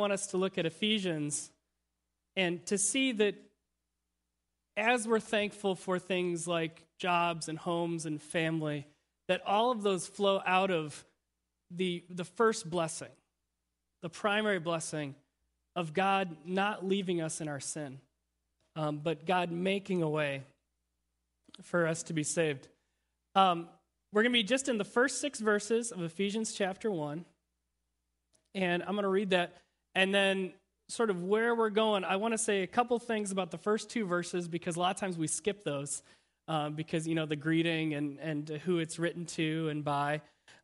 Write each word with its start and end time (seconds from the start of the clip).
want 0.00 0.12
us 0.12 0.28
to 0.28 0.36
look 0.36 0.58
at 0.58 0.66
Ephesians 0.66 1.50
and 2.36 2.64
to 2.66 2.78
see 2.78 3.12
that 3.12 3.34
as 4.76 5.06
we're 5.06 5.20
thankful 5.20 5.74
for 5.74 5.98
things 5.98 6.48
like 6.48 6.84
jobs 6.98 7.48
and 7.48 7.58
homes 7.58 8.06
and 8.06 8.20
family, 8.20 8.86
that 9.28 9.42
all 9.46 9.70
of 9.70 9.82
those 9.82 10.06
flow 10.06 10.40
out 10.46 10.70
of 10.70 11.04
the, 11.70 12.02
the 12.10 12.24
first 12.24 12.68
blessing, 12.68 13.10
the 14.02 14.08
primary 14.08 14.58
blessing 14.58 15.14
of 15.76 15.92
God 15.92 16.36
not 16.44 16.84
leaving 16.84 17.20
us 17.20 17.40
in 17.40 17.48
our 17.48 17.60
sin, 17.60 18.00
um, 18.76 18.98
but 18.98 19.26
God 19.26 19.52
making 19.52 20.02
a 20.02 20.08
way 20.08 20.42
for 21.62 21.86
us 21.86 22.02
to 22.04 22.12
be 22.12 22.22
saved. 22.22 22.66
Um, 23.34 23.68
we're 24.12 24.22
going 24.22 24.32
to 24.32 24.38
be 24.38 24.42
just 24.42 24.68
in 24.68 24.78
the 24.78 24.84
first 24.84 25.20
six 25.20 25.38
verses 25.38 25.92
of 25.92 26.02
Ephesians 26.02 26.52
chapter 26.52 26.90
1. 26.90 27.24
And 28.54 28.82
I'm 28.82 28.92
going 28.92 29.04
to 29.04 29.08
read 29.08 29.30
that. 29.30 29.56
And 30.00 30.14
then, 30.14 30.54
sort 30.88 31.10
of 31.10 31.24
where 31.24 31.54
we're 31.54 31.68
going, 31.68 32.04
I 32.04 32.16
want 32.16 32.32
to 32.32 32.38
say 32.38 32.62
a 32.62 32.66
couple 32.66 32.98
things 32.98 33.32
about 33.32 33.50
the 33.50 33.58
first 33.58 33.90
two 33.90 34.06
verses 34.06 34.48
because 34.48 34.76
a 34.76 34.80
lot 34.80 34.96
of 34.96 34.98
times 34.98 35.18
we 35.18 35.26
skip 35.26 35.62
those 35.62 36.02
um, 36.48 36.72
because, 36.72 37.06
you 37.06 37.14
know, 37.14 37.26
the 37.26 37.36
greeting 37.36 37.92
and, 37.92 38.18
and 38.18 38.48
who 38.64 38.78
it's 38.78 38.98
written 38.98 39.26
to 39.26 39.68
and 39.68 39.84
by. 39.84 40.22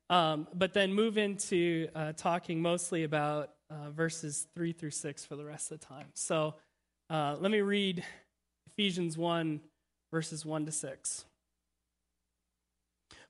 Um, 0.09 0.49
but 0.55 0.73
then 0.73 0.95
move 0.95 1.19
into 1.19 1.87
uh, 1.95 2.15
talking 2.17 2.63
mostly 2.63 3.05
about 3.05 3.51
uh, 3.69 3.91
verses 3.91 4.47
3 4.55 4.73
through 4.73 4.93
6 4.93 5.27
for 5.27 5.37
the 5.37 5.45
rest 5.45 5.71
of 5.71 5.81
the 5.81 5.87
time. 5.87 6.07
So 6.15 6.55
uh, 7.11 7.37
let 7.39 7.51
me 7.51 7.61
read 7.61 8.03
Ephesians 8.73 9.19
1, 9.19 9.61
verses 10.11 10.47
1 10.47 10.65
to 10.65 10.73
6. 10.73 11.27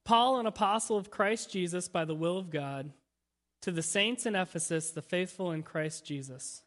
Paul, 0.05 0.39
an 0.39 0.47
apostle 0.47 0.99
of 0.99 1.11
Christ 1.11 1.51
Jesus 1.51 1.89
by 1.89 2.05
the 2.05 2.15
will 2.15 2.39
of 2.39 2.49
God, 2.49 2.93
to 3.67 3.73
the 3.73 3.83
saints 3.83 4.27
in 4.27 4.37
Ephesus, 4.37 4.93
the 4.93 5.03
faithful 5.03 5.51
in 5.51 5.61
Christ 5.61 6.07
Jesus. 6.07 6.63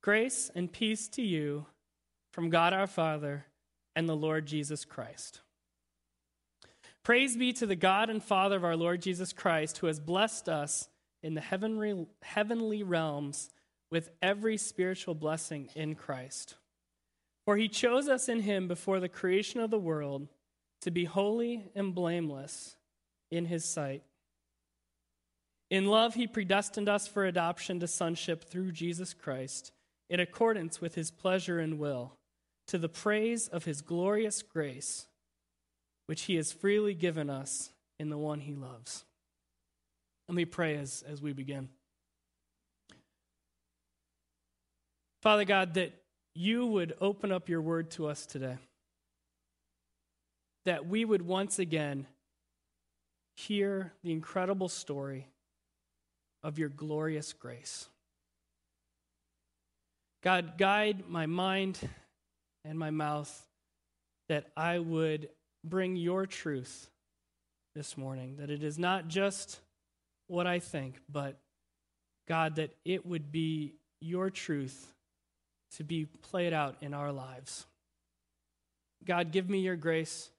Grace 0.00 0.48
and 0.54 0.70
peace 0.70 1.08
to 1.08 1.22
you 1.22 1.66
from 2.32 2.50
God 2.50 2.72
our 2.72 2.86
Father 2.86 3.46
and 3.96 4.08
the 4.08 4.14
Lord 4.14 4.46
Jesus 4.46 4.84
Christ. 4.84 5.40
Praise 7.02 7.36
be 7.36 7.52
to 7.54 7.66
the 7.66 7.74
God 7.74 8.10
and 8.10 8.22
Father 8.22 8.54
of 8.54 8.64
our 8.64 8.76
Lord 8.76 9.02
Jesus 9.02 9.32
Christ, 9.32 9.78
who 9.78 9.88
has 9.88 9.98
blessed 9.98 10.48
us 10.48 10.88
in 11.20 11.34
the 11.34 11.40
heavenly, 11.40 12.06
heavenly 12.22 12.84
realms 12.84 13.50
with 13.90 14.10
every 14.22 14.56
spiritual 14.56 15.16
blessing 15.16 15.68
in 15.74 15.96
Christ. 15.96 16.54
For 17.44 17.56
he 17.56 17.66
chose 17.66 18.08
us 18.08 18.28
in 18.28 18.42
him 18.42 18.68
before 18.68 19.00
the 19.00 19.08
creation 19.08 19.58
of 19.58 19.72
the 19.72 19.80
world 19.80 20.28
to 20.82 20.92
be 20.92 21.06
holy 21.06 21.72
and 21.74 21.92
blameless 21.92 22.76
in 23.32 23.46
his 23.46 23.64
sight. 23.64 24.04
In 25.70 25.86
love, 25.86 26.14
he 26.14 26.26
predestined 26.26 26.88
us 26.88 27.06
for 27.06 27.24
adoption 27.24 27.78
to 27.80 27.86
sonship 27.86 28.44
through 28.44 28.72
Jesus 28.72 29.14
Christ, 29.14 29.72
in 30.08 30.18
accordance 30.18 30.80
with 30.80 30.96
his 30.96 31.10
pleasure 31.10 31.60
and 31.60 31.78
will, 31.78 32.14
to 32.66 32.78
the 32.78 32.88
praise 32.88 33.46
of 33.46 33.64
his 33.64 33.80
glorious 33.80 34.42
grace, 34.42 35.06
which 36.06 36.22
he 36.22 36.34
has 36.36 36.52
freely 36.52 36.94
given 36.94 37.30
us 37.30 37.70
in 37.98 38.10
the 38.10 38.18
one 38.18 38.40
he 38.40 38.54
loves. 38.54 39.04
Let 40.28 40.34
me 40.34 40.44
pray 40.44 40.76
as, 40.76 41.04
as 41.08 41.22
we 41.22 41.32
begin. 41.32 41.68
Father 45.22 45.44
God, 45.44 45.74
that 45.74 45.92
you 46.34 46.66
would 46.66 46.94
open 47.00 47.30
up 47.30 47.48
your 47.48 47.60
word 47.60 47.90
to 47.92 48.08
us 48.08 48.26
today 48.26 48.58
that 50.64 50.86
we 50.86 51.04
would 51.04 51.22
once 51.22 51.58
again 51.58 52.06
hear 53.36 53.92
the 54.02 54.12
incredible 54.12 54.68
story 54.68 55.26
of 56.42 56.58
your 56.58 56.68
glorious 56.68 57.32
grace. 57.32 57.86
God, 60.22 60.58
guide 60.58 61.04
my 61.08 61.26
mind 61.26 61.78
and 62.64 62.78
my 62.78 62.90
mouth 62.90 63.46
that 64.28 64.46
I 64.56 64.78
would 64.78 65.28
bring 65.64 65.96
your 65.96 66.26
truth 66.26 66.88
this 67.74 67.96
morning, 67.96 68.36
that 68.38 68.50
it 68.50 68.62
is 68.62 68.78
not 68.78 69.08
just 69.08 69.60
what 70.28 70.46
I 70.46 70.58
think, 70.58 70.98
but 71.10 71.38
God, 72.28 72.56
that 72.56 72.70
it 72.84 73.04
would 73.06 73.32
be 73.32 73.74
your 74.00 74.30
truth 74.30 74.92
to 75.76 75.84
be 75.84 76.04
played 76.04 76.52
out 76.52 76.76
in 76.80 76.94
our 76.94 77.12
lives. 77.12 77.66
God, 79.04 79.32
give 79.32 79.48
me 79.48 79.60
your 79.60 79.76
grace 79.76 80.30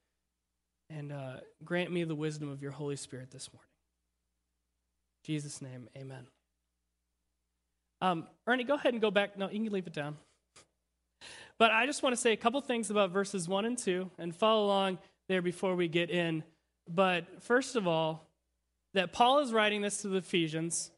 and 0.90 1.12
uh, 1.12 1.38
grant 1.64 1.92
me 1.92 2.04
the 2.04 2.16
wisdom 2.16 2.50
of 2.50 2.62
your 2.62 2.72
Holy 2.72 2.96
Spirit 2.96 3.32
this 3.32 3.50
morning. 3.52 3.71
Jesus' 5.24 5.62
name, 5.62 5.88
amen. 5.98 6.28
Um, 8.02 8.28
Ernie, 8.48 8.64
go 8.64 8.74
ahead 8.74 8.94
and 8.94 9.02
go 9.02 9.12
back. 9.12 9.38
No, 9.38 9.50
you 9.50 9.64
can 9.64 9.72
leave 9.72 9.88
it 9.88 9.94
down. 9.94 10.18
But 11.58 11.72
I 11.72 11.86
just 11.86 12.02
want 12.02 12.16
to 12.16 12.22
say 12.22 12.34
a 12.34 12.38
couple 12.38 12.60
things 12.62 12.90
about 12.90 13.12
verses 13.12 13.48
1 13.48 13.66
and 13.66 13.78
2 13.78 14.10
and 14.18 14.36
follow 14.36 14.66
along 14.66 14.98
there 15.28 15.44
before 15.44 15.76
we 15.76 15.88
get 15.88 16.10
in. 16.10 16.44
But 16.90 17.44
first 17.44 17.76
of 17.76 17.88
all, 17.88 18.28
that 18.96 19.14
Paul 19.14 19.40
is 19.40 19.54
writing 19.54 19.82
this 19.82 20.02
to 20.02 20.08
the 20.08 20.18
Ephesians, 20.18 20.92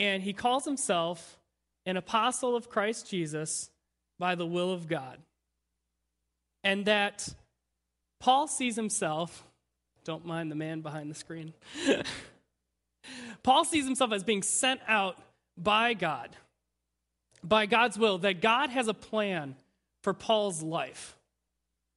and 0.00 0.22
he 0.22 0.32
calls 0.32 0.64
himself 0.64 1.38
an 1.84 1.96
apostle 1.96 2.56
of 2.56 2.68
Christ 2.68 3.10
Jesus 3.10 3.70
by 4.18 4.34
the 4.34 4.46
will 4.46 4.72
of 4.72 4.88
God. 4.88 5.18
And 6.64 6.86
that 6.86 7.28
Paul 8.18 8.48
sees 8.48 8.76
himself, 8.76 9.44
don't 10.04 10.26
mind 10.26 10.50
the 10.50 10.56
man 10.56 10.80
behind 10.80 11.10
the 11.10 11.14
screen. 11.14 11.52
Paul 13.42 13.64
sees 13.64 13.84
himself 13.84 14.12
as 14.12 14.24
being 14.24 14.42
sent 14.42 14.80
out 14.86 15.18
by 15.56 15.94
God, 15.94 16.30
by 17.42 17.66
God's 17.66 17.98
will, 17.98 18.18
that 18.18 18.40
God 18.40 18.70
has 18.70 18.88
a 18.88 18.94
plan 18.94 19.56
for 20.02 20.12
Paul's 20.14 20.62
life. 20.62 21.16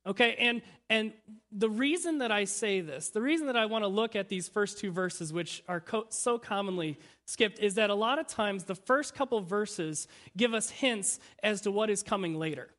Okay, 0.06 0.35
and 0.40 0.62
and 0.90 1.13
the 1.52 1.69
reason 1.69 2.18
that 2.18 2.31
I 2.31 2.44
say 2.46 2.81
this, 2.81 3.09
the 3.09 3.22
reason 3.22 3.47
that 3.47 3.56
I 3.56 3.66
want 3.66 3.84
to 3.84 3.88
look 3.88 4.16
at 4.16 4.28
these 4.28 4.50
first 4.50 4.79
two 4.79 4.91
verses, 4.91 5.31
which 5.31 5.63
are 5.68 5.79
co- 5.79 6.07
so 6.09 6.38
commonly 6.38 6.97
skipped, 7.25 7.59
is 7.59 7.75
that 7.75 7.90
a 7.90 7.96
lot 7.96 8.19
of 8.19 8.28
times 8.28 8.63
the 8.63 8.75
first 8.75 9.13
couple 9.13 9.40
verses 9.41 10.08
give 10.35 10.53
us 10.53 10.69
hints 10.69 11.19
as 11.44 11.62
to 11.62 11.72
what 11.72 11.90
is 11.90 12.03
coming 12.03 12.38
later. 12.38 12.69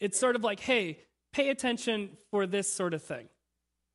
It's 0.00 0.18
sort 0.18 0.34
of 0.34 0.42
like, 0.42 0.58
hey, 0.58 0.98
pay 1.32 1.50
attention 1.50 2.10
for 2.30 2.46
this 2.46 2.72
sort 2.72 2.94
of 2.94 3.02
thing 3.02 3.28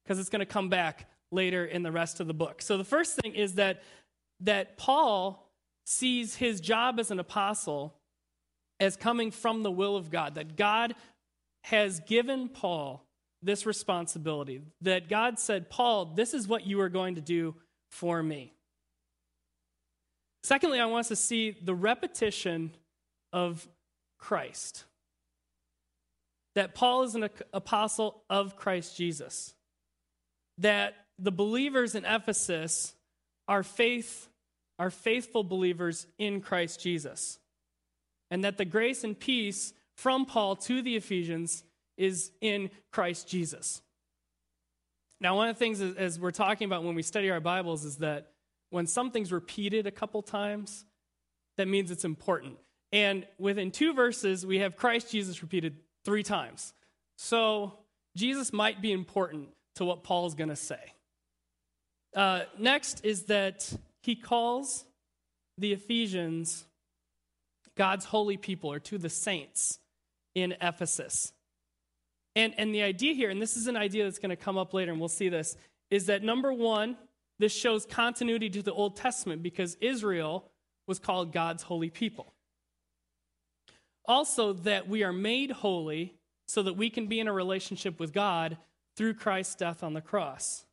because 0.04 0.20
it's 0.20 0.30
going 0.30 0.40
to 0.40 0.46
come 0.46 0.70
back 0.70 1.10
later 1.32 1.66
in 1.66 1.84
the 1.84 1.92
rest 1.92 2.20
of 2.20 2.28
the 2.28 2.34
book. 2.34 2.62
So 2.62 2.78
the 2.78 2.84
first 2.84 3.20
thing 3.20 3.36
is 3.36 3.56
that 3.56 3.84
that 4.42 4.78
Paul 4.78 5.52
sees 5.86 6.36
his 6.36 6.62
job 6.62 7.00
as 7.00 7.12
an 7.12 7.20
apostle 7.20 7.96
as 8.80 8.96
coming 8.96 9.32
from 9.32 9.64
the 9.64 9.72
will 9.72 9.96
of 9.96 10.12
God, 10.12 10.36
that 10.36 10.56
God 10.56 10.94
has 11.64 12.00
given 12.02 12.50
Paul 12.50 13.04
this 13.42 13.66
responsibility, 13.66 14.62
that 14.82 15.10
God 15.10 15.40
said, 15.40 15.70
Paul, 15.70 16.06
this 16.06 16.34
is 16.34 16.48
what 16.48 16.68
you 16.68 16.80
are 16.82 16.90
going 16.90 17.16
to 17.16 17.22
do 17.22 17.56
for 17.90 18.22
me. 18.22 18.54
Secondly, 20.44 20.80
I 20.80 20.86
want 20.86 21.02
us 21.02 21.08
to 21.10 21.16
see 21.16 21.52
the 21.52 21.76
repetition 21.76 22.72
of 23.34 23.68
Christ 24.20 24.86
that 26.58 26.74
Paul 26.74 27.04
is 27.04 27.14
an 27.14 27.30
apostle 27.54 28.24
of 28.32 28.56
Christ 28.56 28.98
Jesus, 28.98 29.54
that 30.58 30.96
the 31.20 31.32
believers 31.32 31.96
in 31.96 32.06
Ephesus 32.06 32.94
are 33.48 33.64
faith 33.64 34.30
are 34.80 34.92
faithful 34.92 35.44
believers 35.44 36.06
in 36.18 36.42
Christ 36.42 36.82
Jesus. 36.82 37.40
And 38.30 38.44
that 38.44 38.58
the 38.58 38.66
grace 38.66 39.04
and 39.04 39.20
peace 39.20 39.74
from 39.96 40.26
Paul 40.26 40.56
to 40.58 40.82
the 40.82 40.96
Ephesians 40.96 41.64
is 41.98 42.32
in 42.42 42.70
Christ 42.92 43.28
Jesus. 43.28 43.82
Now, 45.20 45.36
one 45.36 45.50
of 45.50 45.56
the 45.56 45.60
things 45.60 45.82
as 45.82 46.20
we're 46.20 46.32
talking 46.32 46.66
about 46.66 46.84
when 46.84 46.94
we 46.94 47.02
study 47.02 47.32
our 47.32 47.40
Bibles 47.40 47.86
is 47.86 47.98
that 47.98 48.32
when 48.70 48.86
something's 48.86 49.32
repeated 49.32 49.88
a 49.88 49.92
couple 49.92 50.22
times, 50.22 50.86
that 51.56 51.68
means 51.68 51.90
it's 51.90 52.06
important. 52.06 52.58
And 52.92 53.26
within 53.40 53.72
two 53.72 53.94
verses, 53.94 54.46
we 54.46 54.60
have 54.60 54.76
Christ 54.76 55.12
Jesus 55.12 55.42
repeated 55.42 55.78
three 56.06 56.22
times. 56.22 56.74
So 57.18 57.74
Jesus 58.16 58.54
might 58.54 58.80
be 58.82 58.92
important 58.92 59.50
to 59.76 59.86
what 59.86 60.04
Paul's 60.04 60.36
going 60.36 60.50
to 60.50 60.56
say. 60.56 60.94
Uh, 62.18 62.42
next 62.58 63.06
is 63.06 63.26
that 63.26 63.72
he 64.02 64.16
calls 64.16 64.86
the 65.60 65.72
Ephesians 65.72 66.66
God's 67.76 68.06
holy 68.06 68.38
people, 68.38 68.72
or 68.72 68.80
to 68.80 68.98
the 68.98 69.10
saints 69.10 69.78
in 70.34 70.56
Ephesus. 70.60 71.32
And, 72.36 72.56
and 72.58 72.74
the 72.74 72.82
idea 72.82 73.14
here, 73.14 73.30
and 73.30 73.40
this 73.40 73.56
is 73.56 73.68
an 73.68 73.78
idea 73.78 74.04
that's 74.04 74.18
going 74.18 74.32
to 74.32 74.36
come 74.36 74.58
up 74.58 74.74
later, 74.74 74.92
and 74.92 75.00
we'll 75.00 75.10
see 75.10 75.30
this, 75.30 75.56
is 75.92 76.08
that 76.08 76.24
number 76.24 76.52
one, 76.52 76.98
this 77.38 77.54
shows 77.54 77.86
continuity 77.86 78.50
to 78.50 78.64
the 78.64 78.74
Old 78.74 78.96
Testament 78.96 79.44
because 79.44 79.76
Israel 79.80 80.50
was 80.88 80.98
called 80.98 81.32
God's 81.32 81.62
holy 81.62 81.92
people. 81.92 82.34
Also, 84.06 84.54
that 84.54 84.90
we 84.90 85.04
are 85.04 85.14
made 85.14 85.52
holy 85.52 86.16
so 86.48 86.64
that 86.64 86.74
we 86.74 86.90
can 86.90 87.06
be 87.06 87.20
in 87.20 87.28
a 87.28 87.34
relationship 87.34 88.00
with 88.00 88.12
God 88.12 88.58
through 88.96 89.14
Christ's 89.14 89.54
death 89.54 89.84
on 89.84 89.94
the 89.94 90.02
cross. 90.02 90.66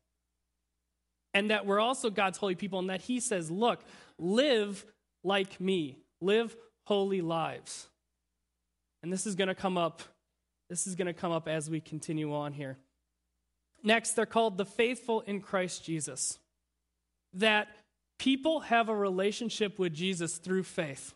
And 1.35 1.51
that 1.51 1.67
we're 1.67 1.79
also 1.79 2.09
God's 2.09 2.39
holy 2.39 2.55
people, 2.55 2.79
and 2.79 2.89
that 2.89 3.01
He 3.01 3.19
says, 3.19 3.51
Look, 3.51 3.83
live 4.17 4.83
like 5.23 5.61
me, 5.61 5.97
live 6.19 6.55
holy 6.85 7.21
lives. 7.21 7.87
And 9.03 9.13
this 9.13 9.27
is 9.27 9.35
going 9.35 9.49
to 9.49 9.55
come 9.55 9.77
up 9.77 10.01
this 10.69 10.87
is 10.87 10.95
going 10.95 11.07
to 11.07 11.13
come 11.13 11.31
up 11.31 11.47
as 11.47 11.69
we 11.69 11.79
continue 11.79 12.33
on 12.33 12.53
here. 12.53 12.77
Next, 13.83 14.13
they're 14.13 14.25
called 14.25 14.57
the 14.57 14.65
faithful 14.65 15.21
in 15.21 15.41
Christ 15.41 15.85
Jesus. 15.85 16.39
That 17.33 17.67
people 18.17 18.61
have 18.61 18.89
a 18.89 18.95
relationship 18.95 19.77
with 19.77 19.93
Jesus 19.93 20.37
through 20.37 20.63
faith, 20.63 21.13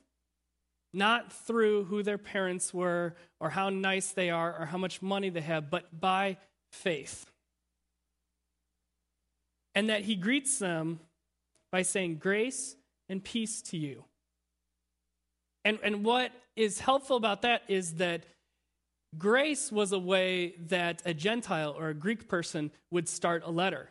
not 0.94 1.34
through 1.34 1.86
who 1.86 2.04
their 2.04 2.18
parents 2.18 2.74
were 2.74 3.16
or 3.40 3.50
how 3.50 3.70
nice 3.70 4.12
they 4.12 4.30
are 4.30 4.56
or 4.60 4.66
how 4.68 4.78
much 4.78 5.02
money 5.02 5.30
they 5.30 5.42
have, 5.42 5.72
but 5.72 6.00
by 6.00 6.38
faith. 6.72 7.29
And 9.76 9.90
that 9.90 10.02
he 10.02 10.16
greets 10.16 10.60
them 10.60 11.00
by 11.72 11.84
saying, 11.84 12.18
Grace 12.18 12.76
and 13.08 13.24
peace 13.24 13.62
to 13.64 13.78
you. 13.78 14.04
And, 15.66 15.80
and 15.84 16.04
what 16.04 16.32
is 16.56 16.80
helpful 16.80 17.18
about 17.18 17.42
that 17.44 17.64
is 17.68 17.96
that 17.96 18.26
grace 19.18 19.72
was 19.72 19.92
a 19.92 20.00
way 20.00 20.56
that 20.68 21.02
a 21.06 21.14
Gentile 21.14 21.76
or 21.78 21.90
a 21.90 21.94
Greek 21.94 22.28
person 22.28 22.72
would 22.92 23.10
start 23.10 23.44
a 23.46 23.52
letter, 23.52 23.90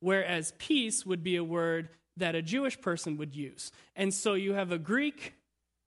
whereas 0.00 0.52
peace 0.58 1.04
would 1.04 1.22
be 1.22 1.36
a 1.36 1.44
word 1.44 1.88
that 2.16 2.34
a 2.34 2.42
Jewish 2.42 2.80
person 2.80 3.16
would 3.16 3.34
use. 3.34 3.72
And 3.96 4.12
so 4.12 4.34
you 4.34 4.54
have 4.54 4.72
a 4.72 4.78
Greek 4.78 5.34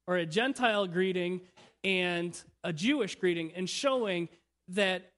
or 0.08 0.18
a 0.18 0.26
Gentile 0.26 0.88
greeting 0.88 1.42
and 1.84 2.40
a 2.64 2.72
Jewish 2.72 3.16
greeting, 3.16 3.52
and 3.56 3.68
showing 3.68 4.30
that, 4.68 5.12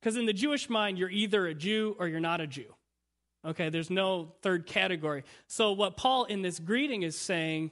because 0.00 0.16
in 0.16 0.24
the 0.24 0.32
Jewish 0.32 0.70
mind, 0.70 0.98
you're 0.98 1.10
either 1.10 1.46
a 1.46 1.54
Jew 1.54 1.96
or 1.98 2.08
you're 2.08 2.18
not 2.18 2.40
a 2.40 2.46
Jew. 2.46 2.74
Okay, 3.46 3.68
there's 3.68 3.90
no 3.90 4.32
third 4.42 4.66
category. 4.66 5.24
So, 5.46 5.72
what 5.72 5.96
Paul 5.96 6.24
in 6.24 6.42
this 6.42 6.58
greeting 6.58 7.02
is 7.02 7.16
saying, 7.16 7.70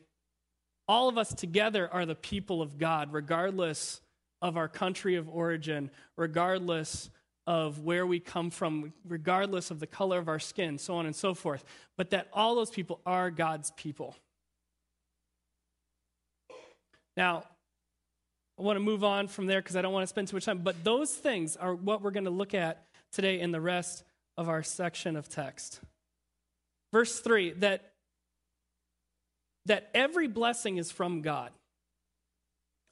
all 0.89 1.09
of 1.09 1.19
us 1.19 1.35
together 1.35 1.89
are 1.93 2.07
the 2.07 2.15
people 2.15 2.63
of 2.63 2.79
God, 2.79 3.13
regardless 3.13 4.01
of 4.41 4.57
our 4.57 4.69
country 4.69 5.17
of 5.17 5.29
origin, 5.29 5.91
regardless 6.17 7.11
of 7.47 7.81
where 7.81 8.07
we 8.07 8.21
come 8.21 8.51
from, 8.51 8.93
regardless 9.07 9.71
of 9.71 9.81
the 9.81 9.87
color 9.87 10.19
of 10.19 10.29
our 10.29 10.39
skin, 10.39 10.79
so 10.79 10.95
on 10.97 11.07
and 11.07 11.15
so 11.15 11.35
forth, 11.35 11.65
but 11.97 12.11
that 12.11 12.29
all 12.33 12.55
those 12.55 12.71
people 12.71 13.01
are 13.07 13.31
God's 13.31 13.71
people. 13.73 14.15
Now, 17.17 17.45
I 18.59 18.63
want 18.63 18.77
to 18.77 18.81
move 18.81 19.05
on 19.05 19.29
from 19.29 19.47
there 19.47 19.61
because 19.61 19.77
I 19.77 19.83
don't 19.83 19.93
want 19.93 20.03
to 20.05 20.09
spend 20.09 20.29
too 20.29 20.37
much 20.37 20.45
time, 20.45 20.59
but 20.59 20.83
those 20.85 21.13
things 21.13 21.57
are 21.57 21.75
what 21.75 22.03
we're 22.03 22.11
going 22.11 22.25
to 22.25 22.31
look 22.31 22.55
at 22.55 22.87
today 23.13 23.41
in 23.41 23.53
the 23.53 23.61
rest 23.61 24.05
of 24.37 24.49
our 24.49 24.63
section 24.63 25.17
of 25.17 25.29
text. 25.29 25.81
Verse 26.93 27.21
3 27.21 27.53
that, 27.55 27.93
that 29.67 29.91
every 29.95 30.29
blessing 30.29 30.77
is 30.77 30.91
from 30.91 31.23
God. 31.23 31.51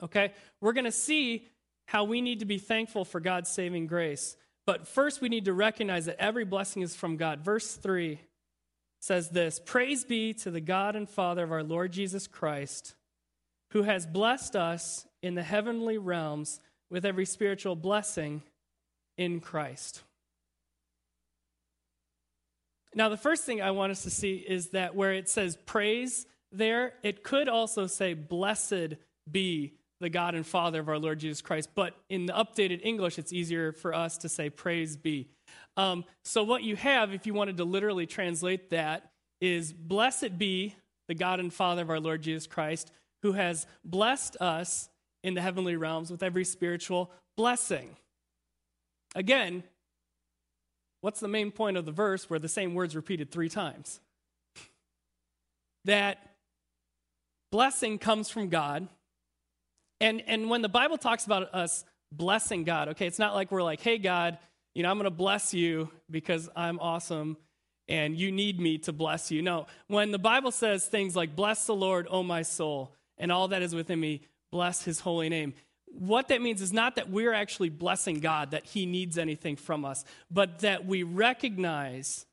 Okay? 0.03 0.33
We're 0.61 0.73
going 0.73 0.85
to 0.85 0.93
see 0.93 1.49
how 1.87 2.05
we 2.05 2.21
need 2.21 2.41
to 2.41 2.45
be 2.45 2.59
thankful 2.59 3.05
for 3.05 3.21
God's 3.21 3.51
saving 3.51 3.87
grace. 3.87 4.37
But 4.67 4.89
first, 4.89 5.21
we 5.21 5.29
need 5.29 5.45
to 5.45 5.53
recognize 5.53 6.07
that 6.07 6.21
every 6.21 6.45
blessing 6.45 6.83
is 6.83 6.97
from 6.97 7.17
God. 7.17 7.41
Verse 7.41 7.75
3 7.75 8.19
says 9.01 9.29
this 9.29 9.61
Praise 9.65 10.05
be 10.05 10.33
to 10.35 10.51
the 10.51 10.61
God 10.61 10.97
and 10.97 11.09
Father 11.09 11.45
of 11.45 11.53
our 11.53 11.63
Lord 11.63 11.93
Jesus 11.93 12.27
Christ, 12.27 12.95
who 13.73 13.83
has 13.83 14.07
blessed 14.07 14.57
us 14.57 15.07
in 15.23 15.35
the 15.35 15.43
heavenly 15.43 15.99
realms 15.99 16.61
with 16.91 17.05
every 17.05 17.27
spiritual 17.27 17.77
blessing 17.77 18.43
in 19.19 19.41
Christ. 19.41 20.03
Now, 22.95 23.09
the 23.09 23.17
first 23.17 23.45
thing 23.45 23.61
I 23.61 23.73
want 23.73 23.93
us 23.93 24.03
to 24.05 24.11
see 24.11 24.37
is 24.37 24.69
that 24.69 24.95
where 24.95 25.13
it 25.13 25.29
says 25.29 25.57
praise 25.67 26.27
there, 26.53 26.95
it 27.03 27.25
could 27.25 27.49
also 27.49 27.87
say 27.87 28.15
blessed 28.15 28.95
be 29.31 29.75
the 30.01 30.09
God 30.09 30.35
and 30.35 30.47
Father 30.47 30.81
of 30.81 30.89
our 30.89 30.99
Lord 30.99 31.19
Jesus 31.19 31.41
Christ. 31.41 31.71
But 31.75 31.97
in 32.09 32.27
the 32.27 32.33
updated 32.33 32.81
English, 32.85 33.19
it's 33.19 33.33
easier 33.33 33.73
for 33.73 33.95
us 33.95 34.19
to 34.19 34.29
say 34.29 34.51
praise 34.51 34.97
be. 34.97 35.29
Um, 35.77 36.05
so, 36.25 36.45
what 36.45 36.63
you 36.63 36.77
have, 36.77 37.13
if 37.13 37.27
you 37.27 37.35
wanted 37.35 37.57
to 37.57 37.65
literally 37.65 38.07
translate 38.07 38.71
that, 38.71 39.11
is 39.41 39.73
blessed 39.73 40.39
be 40.39 40.77
the 41.09 41.15
God 41.15 41.41
and 41.41 41.53
Father 41.53 41.83
of 41.83 41.91
our 41.91 42.01
Lord 42.01 42.23
Jesus 42.23 42.47
Christ, 42.47 42.93
who 43.23 43.33
has 43.33 43.67
blessed 43.85 44.37
us 44.41 44.89
in 45.23 45.35
the 45.35 45.41
heavenly 45.41 45.77
realms 45.77 46.11
with 46.11 46.23
every 46.23 46.45
spiritual 46.45 47.11
blessing. 47.37 47.97
Again, 49.15 49.65
what's 51.05 51.21
the 51.21 51.29
main 51.29 51.51
point 51.51 51.77
of 51.77 51.85
the 51.85 51.93
verse 51.93 52.31
where 52.31 52.39
the 52.39 52.49
same 52.49 52.73
word's 52.73 52.97
repeated 52.97 53.31
three 53.31 53.51
times? 53.51 54.01
That 55.85 56.17
blessing 57.53 57.99
comes 57.99 58.31
from 58.31 58.49
God. 58.49 58.89
And, 60.01 60.23
and 60.27 60.49
when 60.49 60.63
the 60.63 60.69
Bible 60.71 60.97
talks 60.97 61.27
about 61.27 61.55
us 61.55 61.85
blessing 62.11 62.65
God, 62.65 62.89
okay, 62.89 63.07
it's 63.07 63.19
not 63.19 63.35
like 63.35 63.53
we're 63.53 63.63
like, 63.63 63.83
hey, 63.83 63.99
God, 63.99 64.39
you 64.75 64.83
know, 64.83 64.91
I'm 64.91 64.97
going 64.97 65.05
to 65.05 65.11
bless 65.11 65.53
you 65.53 65.91
because 66.11 66.49
I'm 66.57 66.81
awesome 66.81 67.37
and 67.87 68.17
you 68.17 68.33
need 68.33 68.59
me 68.59 68.79
to 68.79 68.93
bless 68.95 69.31
you. 69.31 69.43
No, 69.43 69.67
when 69.89 70.11
the 70.11 70.19
Bible 70.19 70.53
says 70.53 70.87
things 70.87 71.15
like, 71.15 71.37
bless 71.37 71.67
the 71.67 71.75
Lord, 71.75 72.09
O 72.11 72.23
my 72.23 72.41
soul, 72.41 72.95
and 73.19 73.31
all 73.31 73.49
that 73.49 73.61
is 73.61 73.75
within 73.75 74.01
me, 74.01 74.23
bless 74.51 74.83
his 74.83 75.01
holy 75.01 75.29
name, 75.29 75.53
what 75.99 76.29
that 76.29 76.43
means 76.43 76.61
is 76.61 76.73
not 76.73 76.97
that 76.97 77.11
we're 77.11 77.33
actually 77.33 77.69
blessing 77.69 78.21
God, 78.21 78.51
that 78.51 78.65
He 78.65 78.87
needs 78.87 79.19
anything 79.19 79.57
from 79.57 79.85
us, 79.85 80.05
but 80.31 80.61
that 80.61 80.87
we 80.87 81.03
recognize 81.03 82.27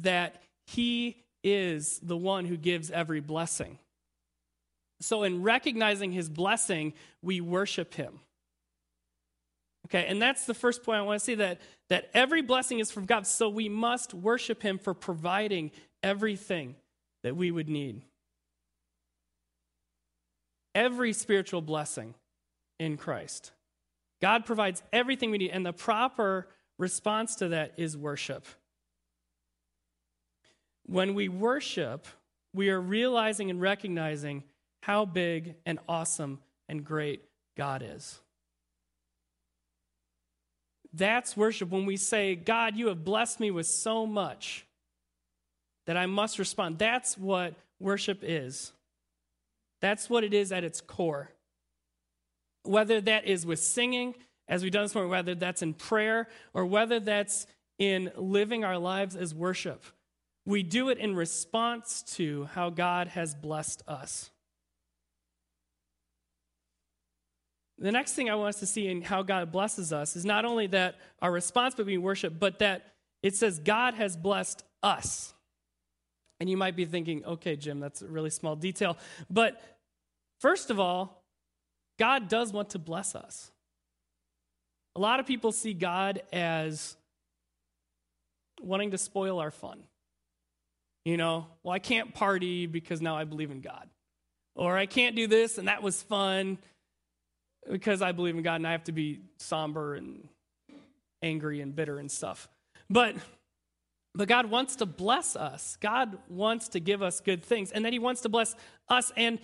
that 0.00 0.42
He 0.66 1.16
is 1.42 2.00
the 2.02 2.16
one 2.16 2.44
who 2.44 2.56
gives 2.56 2.90
every 2.90 3.20
blessing. 3.20 3.78
So, 5.00 5.22
in 5.22 5.42
recognizing 5.42 6.12
His 6.12 6.28
blessing, 6.28 6.94
we 7.22 7.40
worship 7.40 7.94
Him. 7.94 8.20
Okay, 9.86 10.06
and 10.06 10.20
that's 10.20 10.46
the 10.46 10.54
first 10.54 10.82
point 10.82 10.98
I 10.98 11.02
want 11.02 11.20
to 11.20 11.24
see 11.24 11.34
that, 11.36 11.60
that 11.90 12.08
every 12.14 12.42
blessing 12.42 12.78
is 12.78 12.90
from 12.90 13.04
God, 13.04 13.26
so 13.26 13.48
we 13.48 13.68
must 13.68 14.14
worship 14.14 14.62
Him 14.62 14.78
for 14.78 14.94
providing 14.94 15.70
everything 16.02 16.74
that 17.22 17.36
we 17.36 17.50
would 17.50 17.68
need. 17.68 18.02
Every 20.74 21.12
spiritual 21.12 21.60
blessing 21.60 22.14
in 22.78 22.96
Christ. 22.96 23.52
God 24.20 24.44
provides 24.46 24.82
everything 24.92 25.30
we 25.30 25.38
need, 25.38 25.50
and 25.50 25.64
the 25.66 25.72
proper 25.72 26.48
response 26.78 27.36
to 27.36 27.48
that 27.48 27.74
is 27.76 27.96
worship. 27.96 28.46
When 30.86 31.14
we 31.14 31.28
worship, 31.28 32.06
we 32.52 32.70
are 32.70 32.80
realizing 32.80 33.50
and 33.50 33.60
recognizing 33.60 34.44
how 34.82 35.04
big 35.04 35.54
and 35.64 35.78
awesome 35.88 36.40
and 36.68 36.84
great 36.84 37.22
God 37.56 37.82
is. 37.84 38.20
That's 40.92 41.36
worship 41.36 41.70
when 41.70 41.86
we 41.86 41.96
say, 41.96 42.36
God, 42.36 42.76
you 42.76 42.88
have 42.88 43.04
blessed 43.04 43.40
me 43.40 43.50
with 43.50 43.66
so 43.66 44.06
much 44.06 44.66
that 45.86 45.96
I 45.96 46.06
must 46.06 46.38
respond. 46.38 46.78
That's 46.78 47.18
what 47.18 47.54
worship 47.80 48.20
is. 48.22 48.72
That's 49.80 50.08
what 50.08 50.22
it 50.22 50.32
is 50.32 50.52
at 50.52 50.64
its 50.64 50.80
core 50.80 51.33
whether 52.64 53.00
that 53.00 53.26
is 53.26 53.46
with 53.46 53.60
singing, 53.60 54.14
as 54.48 54.62
we've 54.62 54.72
done 54.72 54.84
this 54.84 54.94
morning, 54.94 55.10
whether 55.10 55.34
that's 55.34 55.62
in 55.62 55.72
prayer, 55.72 56.28
or 56.52 56.66
whether 56.66 57.00
that's 57.00 57.46
in 57.78 58.10
living 58.16 58.64
our 58.64 58.78
lives 58.78 59.16
as 59.16 59.34
worship. 59.34 59.84
We 60.46 60.62
do 60.62 60.90
it 60.90 60.98
in 60.98 61.14
response 61.14 62.02
to 62.16 62.44
how 62.52 62.70
God 62.70 63.08
has 63.08 63.34
blessed 63.34 63.82
us. 63.88 64.30
The 67.78 67.90
next 67.90 68.12
thing 68.12 68.30
I 68.30 68.34
want 68.34 68.50
us 68.50 68.60
to 68.60 68.66
see 68.66 68.86
in 68.88 69.02
how 69.02 69.22
God 69.22 69.50
blesses 69.50 69.92
us 69.92 70.16
is 70.16 70.24
not 70.24 70.44
only 70.44 70.66
that 70.68 70.96
our 71.20 71.32
response 71.32 71.76
would 71.76 71.86
be 71.86 71.98
worship, 71.98 72.38
but 72.38 72.60
that 72.60 72.92
it 73.22 73.34
says 73.34 73.58
God 73.58 73.94
has 73.94 74.16
blessed 74.16 74.62
us. 74.82 75.34
And 76.40 76.48
you 76.48 76.56
might 76.56 76.76
be 76.76 76.84
thinking, 76.84 77.24
okay, 77.24 77.56
Jim, 77.56 77.80
that's 77.80 78.02
a 78.02 78.06
really 78.06 78.30
small 78.30 78.54
detail. 78.54 78.96
But 79.30 79.60
first 80.40 80.70
of 80.70 80.78
all, 80.78 81.23
God 81.98 82.28
does 82.28 82.52
want 82.52 82.70
to 82.70 82.78
bless 82.78 83.14
us. 83.14 83.50
A 84.96 85.00
lot 85.00 85.20
of 85.20 85.26
people 85.26 85.52
see 85.52 85.74
God 85.74 86.22
as 86.32 86.96
wanting 88.60 88.92
to 88.92 88.98
spoil 88.98 89.38
our 89.38 89.50
fun. 89.50 89.82
You 91.04 91.16
know, 91.16 91.46
well, 91.62 91.72
I 91.74 91.80
can't 91.80 92.14
party 92.14 92.66
because 92.66 93.02
now 93.02 93.16
I 93.16 93.24
believe 93.24 93.50
in 93.50 93.60
God. 93.60 93.88
Or 94.56 94.76
I 94.76 94.86
can't 94.86 95.16
do 95.16 95.26
this 95.26 95.58
and 95.58 95.68
that 95.68 95.82
was 95.82 96.00
fun 96.02 96.58
because 97.70 98.02
I 98.02 98.12
believe 98.12 98.36
in 98.36 98.42
God 98.42 98.56
and 98.56 98.66
I 98.66 98.72
have 98.72 98.84
to 98.84 98.92
be 98.92 99.20
somber 99.38 99.94
and 99.94 100.28
angry 101.22 101.60
and 101.60 101.74
bitter 101.74 101.98
and 101.98 102.10
stuff. 102.10 102.48
But 102.88 103.16
but 104.16 104.28
God 104.28 104.46
wants 104.46 104.76
to 104.76 104.86
bless 104.86 105.34
us. 105.34 105.76
God 105.80 106.18
wants 106.28 106.68
to 106.68 106.80
give 106.80 107.02
us 107.02 107.20
good 107.20 107.42
things 107.42 107.72
and 107.72 107.84
then 107.84 107.92
he 107.92 107.98
wants 107.98 108.20
to 108.22 108.28
bless 108.28 108.54
us 108.88 109.12
and 109.16 109.40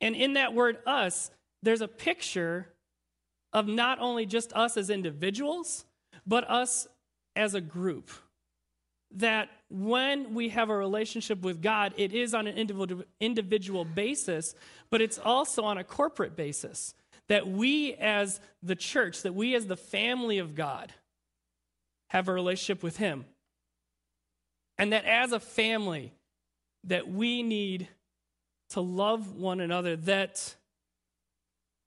and 0.00 0.14
in 0.14 0.34
that 0.34 0.54
word 0.54 0.78
us 0.86 1.30
there's 1.64 1.80
a 1.80 1.88
picture 1.88 2.68
of 3.52 3.66
not 3.66 3.98
only 4.00 4.26
just 4.26 4.52
us 4.52 4.76
as 4.76 4.90
individuals, 4.90 5.84
but 6.26 6.48
us 6.48 6.86
as 7.34 7.54
a 7.54 7.60
group. 7.60 8.10
that 9.14 9.48
when 9.70 10.34
we 10.34 10.50
have 10.50 10.70
a 10.70 10.76
relationship 10.76 11.42
with 11.42 11.62
God, 11.62 11.94
it 11.96 12.12
is 12.12 12.34
on 12.34 12.46
an 12.46 12.56
individual 13.20 13.84
basis, 13.84 14.54
but 14.90 15.00
it's 15.00 15.18
also 15.18 15.62
on 15.64 15.78
a 15.78 15.84
corporate 15.84 16.36
basis. 16.36 16.94
That 17.28 17.48
we 17.48 17.94
as 17.94 18.40
the 18.62 18.76
church, 18.76 19.22
that 19.22 19.34
we 19.34 19.54
as 19.54 19.66
the 19.66 19.76
family 19.76 20.38
of 20.38 20.54
God, 20.54 20.92
have 22.10 22.28
a 22.28 22.32
relationship 22.32 22.82
with 22.82 22.98
Him. 22.98 23.24
And 24.76 24.92
that 24.92 25.04
as 25.04 25.32
a 25.32 25.40
family, 25.40 26.12
that 26.84 27.08
we 27.08 27.42
need 27.42 27.88
to 28.70 28.80
love 28.80 29.36
one 29.36 29.60
another, 29.60 29.96
that, 29.96 30.54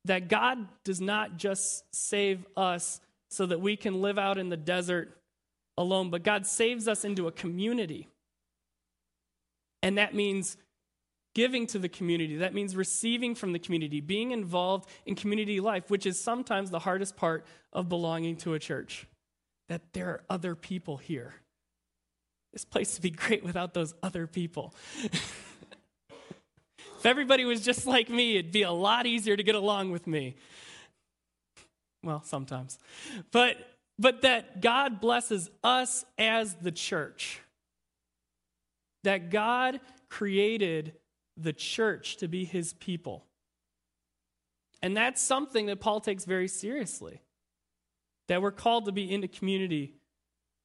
that 0.07 0.27
God 0.27 0.67
does 0.83 0.99
not 0.99 1.37
just 1.37 1.83
save 1.93 2.45
us 2.55 2.99
so 3.29 3.45
that 3.45 3.61
we 3.61 3.75
can 3.75 4.01
live 4.01 4.17
out 4.17 4.37
in 4.37 4.49
the 4.49 4.57
desert 4.57 5.17
alone, 5.77 6.09
but 6.09 6.23
God 6.23 6.45
saves 6.45 6.87
us 6.87 7.05
into 7.05 7.27
a 7.27 7.31
community. 7.31 8.07
And 9.83 9.97
that 9.97 10.15
means 10.15 10.57
giving 11.35 11.67
to 11.67 11.79
the 11.79 11.89
community. 11.89 12.37
That 12.37 12.53
means 12.53 12.75
receiving 12.75 13.35
from 13.35 13.53
the 13.53 13.59
community, 13.59 14.01
being 14.01 14.31
involved 14.31 14.89
in 15.05 15.15
community 15.15 15.59
life, 15.59 15.89
which 15.89 16.05
is 16.05 16.19
sometimes 16.19 16.71
the 16.71 16.79
hardest 16.79 17.15
part 17.15 17.45
of 17.71 17.87
belonging 17.87 18.37
to 18.37 18.55
a 18.55 18.59
church. 18.59 19.05
That 19.69 19.81
there 19.93 20.07
are 20.07 20.23
other 20.29 20.55
people 20.55 20.97
here. 20.97 21.35
This 22.53 22.65
place 22.65 22.95
would 22.95 23.03
be 23.03 23.11
great 23.11 23.43
without 23.43 23.73
those 23.73 23.93
other 24.01 24.25
people. 24.25 24.73
if 26.97 27.05
everybody 27.05 27.45
was 27.45 27.61
just 27.61 27.85
like 27.85 28.09
me, 28.09 28.37
it'd 28.37 28.51
be 28.51 28.63
a 28.63 28.71
lot 28.71 29.05
easier 29.05 29.37
to 29.37 29.43
get 29.43 29.55
along 29.55 29.91
with 29.91 30.07
me. 30.07 30.35
Well, 32.03 32.23
sometimes. 32.23 32.79
But 33.31 33.57
but 33.99 34.21
that 34.21 34.61
God 34.61 35.01
blesses 35.01 35.49
us 35.63 36.05
as 36.17 36.55
the 36.55 36.71
church. 36.71 37.41
That 39.03 39.29
God 39.29 39.79
created 40.09 40.93
the 41.35 41.53
church 41.53 42.17
to 42.17 42.27
be 42.27 42.45
his 42.45 42.73
people. 42.73 43.25
And 44.81 44.95
that's 44.95 45.21
something 45.21 45.65
that 45.67 45.79
Paul 45.79 46.01
takes 46.01 46.25
very 46.25 46.47
seriously. 46.47 47.21
That 48.27 48.41
we're 48.41 48.51
called 48.51 48.85
to 48.85 48.91
be 48.91 49.11
into 49.11 49.27
community 49.27 49.93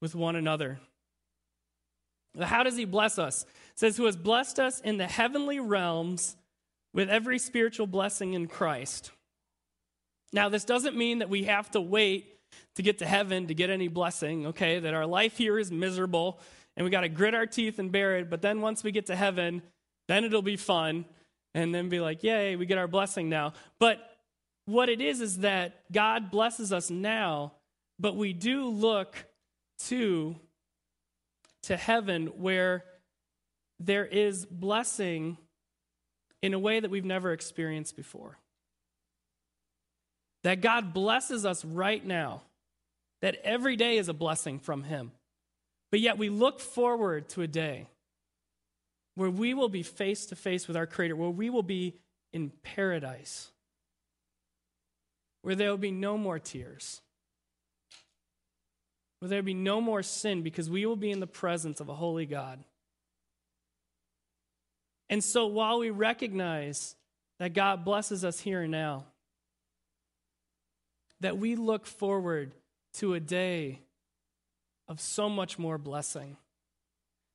with 0.00 0.14
one 0.14 0.36
another. 0.36 0.80
How 2.40 2.62
does 2.62 2.76
he 2.76 2.84
bless 2.84 3.18
us? 3.18 3.42
It 3.42 3.78
says, 3.78 3.96
Who 3.96 4.06
has 4.06 4.16
blessed 4.16 4.58
us 4.58 4.80
in 4.80 4.96
the 4.96 5.06
heavenly 5.06 5.60
realms 5.60 6.36
with 6.94 7.08
every 7.08 7.38
spiritual 7.38 7.86
blessing 7.86 8.34
in 8.34 8.46
Christ. 8.46 9.10
Now, 10.32 10.48
this 10.48 10.64
doesn't 10.64 10.96
mean 10.96 11.18
that 11.18 11.28
we 11.28 11.44
have 11.44 11.70
to 11.72 11.80
wait 11.80 12.38
to 12.76 12.82
get 12.82 12.98
to 12.98 13.06
heaven 13.06 13.46
to 13.46 13.54
get 13.54 13.70
any 13.70 13.88
blessing, 13.88 14.46
okay? 14.48 14.78
That 14.78 14.94
our 14.94 15.06
life 15.06 15.36
here 15.36 15.58
is 15.58 15.70
miserable 15.70 16.38
and 16.76 16.84
we 16.84 16.90
got 16.90 17.02
to 17.02 17.08
grit 17.08 17.34
our 17.34 17.46
teeth 17.46 17.78
and 17.78 17.92
bear 17.92 18.16
it. 18.18 18.30
But 18.30 18.42
then 18.42 18.60
once 18.60 18.82
we 18.82 18.92
get 18.92 19.06
to 19.06 19.16
heaven, 19.16 19.62
then 20.08 20.24
it'll 20.24 20.42
be 20.42 20.56
fun 20.56 21.04
and 21.54 21.74
then 21.74 21.88
be 21.88 22.00
like, 22.00 22.22
yay, 22.22 22.56
we 22.56 22.64
get 22.66 22.78
our 22.78 22.88
blessing 22.88 23.28
now. 23.28 23.52
But 23.78 23.98
what 24.64 24.88
it 24.88 25.00
is 25.00 25.20
is 25.20 25.38
that 25.38 25.80
God 25.92 26.30
blesses 26.30 26.72
us 26.72 26.90
now, 26.90 27.52
but 27.98 28.16
we 28.16 28.32
do 28.32 28.68
look 28.68 29.16
to 29.86 30.36
to 31.64 31.76
heaven 31.76 32.26
where 32.38 32.84
there 33.78 34.04
is 34.04 34.46
blessing 34.46 35.36
in 36.42 36.54
a 36.54 36.58
way 36.58 36.80
that 36.80 36.90
we've 36.90 37.04
never 37.04 37.32
experienced 37.32 37.96
before. 37.96 38.38
That 40.44 40.60
God 40.60 40.92
blesses 40.92 41.46
us 41.46 41.64
right 41.64 42.04
now 42.04 42.42
that 43.20 43.36
every 43.44 43.76
day 43.76 43.96
is 43.96 44.08
a 44.08 44.12
blessing 44.12 44.58
from 44.58 44.82
Him. 44.82 45.12
But 45.90 46.00
yet 46.00 46.18
we 46.18 46.28
look 46.28 46.60
forward 46.60 47.28
to 47.30 47.42
a 47.42 47.46
day 47.46 47.86
where 49.14 49.30
we 49.30 49.54
will 49.54 49.68
be 49.68 49.82
face 49.82 50.26
to 50.26 50.36
face 50.36 50.66
with 50.66 50.76
our 50.76 50.86
Creator, 50.86 51.16
where 51.16 51.30
we 51.30 51.50
will 51.50 51.62
be 51.62 51.94
in 52.32 52.50
paradise, 52.62 53.50
where 55.42 55.54
there 55.54 55.70
will 55.70 55.76
be 55.76 55.90
no 55.90 56.16
more 56.16 56.38
tears, 56.38 57.02
where 59.22 59.28
there 59.28 59.40
be 59.40 59.54
no 59.54 59.80
more 59.80 60.02
sin, 60.02 60.42
because 60.42 60.68
we 60.68 60.84
will 60.84 60.96
be 60.96 61.12
in 61.12 61.20
the 61.20 61.28
presence 61.28 61.78
of 61.78 61.88
a 61.88 61.94
holy 61.94 62.26
God. 62.26 62.58
And 65.08 65.22
so 65.22 65.46
while 65.46 65.78
we 65.78 65.90
recognize 65.90 66.96
that 67.38 67.54
God 67.54 67.84
blesses 67.84 68.24
us 68.24 68.40
here 68.40 68.62
and 68.62 68.72
now, 68.72 69.04
that 71.20 71.38
we 71.38 71.54
look 71.54 71.86
forward 71.86 72.50
to 72.94 73.14
a 73.14 73.20
day 73.20 73.78
of 74.88 75.00
so 75.00 75.28
much 75.28 75.56
more 75.56 75.78
blessing. 75.78 76.36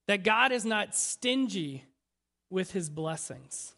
That 0.07 0.25
God 0.25 0.51
is 0.51 0.65
not 0.65 0.93
stingy 0.93 1.85
with 2.49 2.71
his 2.71 2.89
blessings. 2.89 3.75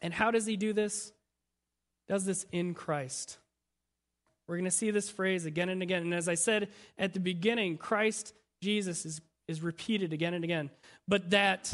And 0.00 0.14
how 0.14 0.30
does 0.30 0.46
he 0.46 0.56
do 0.56 0.72
this? 0.72 1.12
Does 2.06 2.24
this 2.24 2.46
in 2.52 2.72
Christ. 2.72 3.38
We're 4.52 4.58
going 4.58 4.66
to 4.66 4.70
see 4.70 4.90
this 4.90 5.08
phrase 5.08 5.46
again 5.46 5.70
and 5.70 5.82
again. 5.82 6.02
And 6.02 6.12
as 6.12 6.28
I 6.28 6.34
said 6.34 6.68
at 6.98 7.14
the 7.14 7.20
beginning, 7.20 7.78
Christ 7.78 8.34
Jesus 8.60 9.06
is, 9.06 9.22
is 9.48 9.62
repeated 9.62 10.12
again 10.12 10.34
and 10.34 10.44
again. 10.44 10.68
But 11.08 11.30
that 11.30 11.72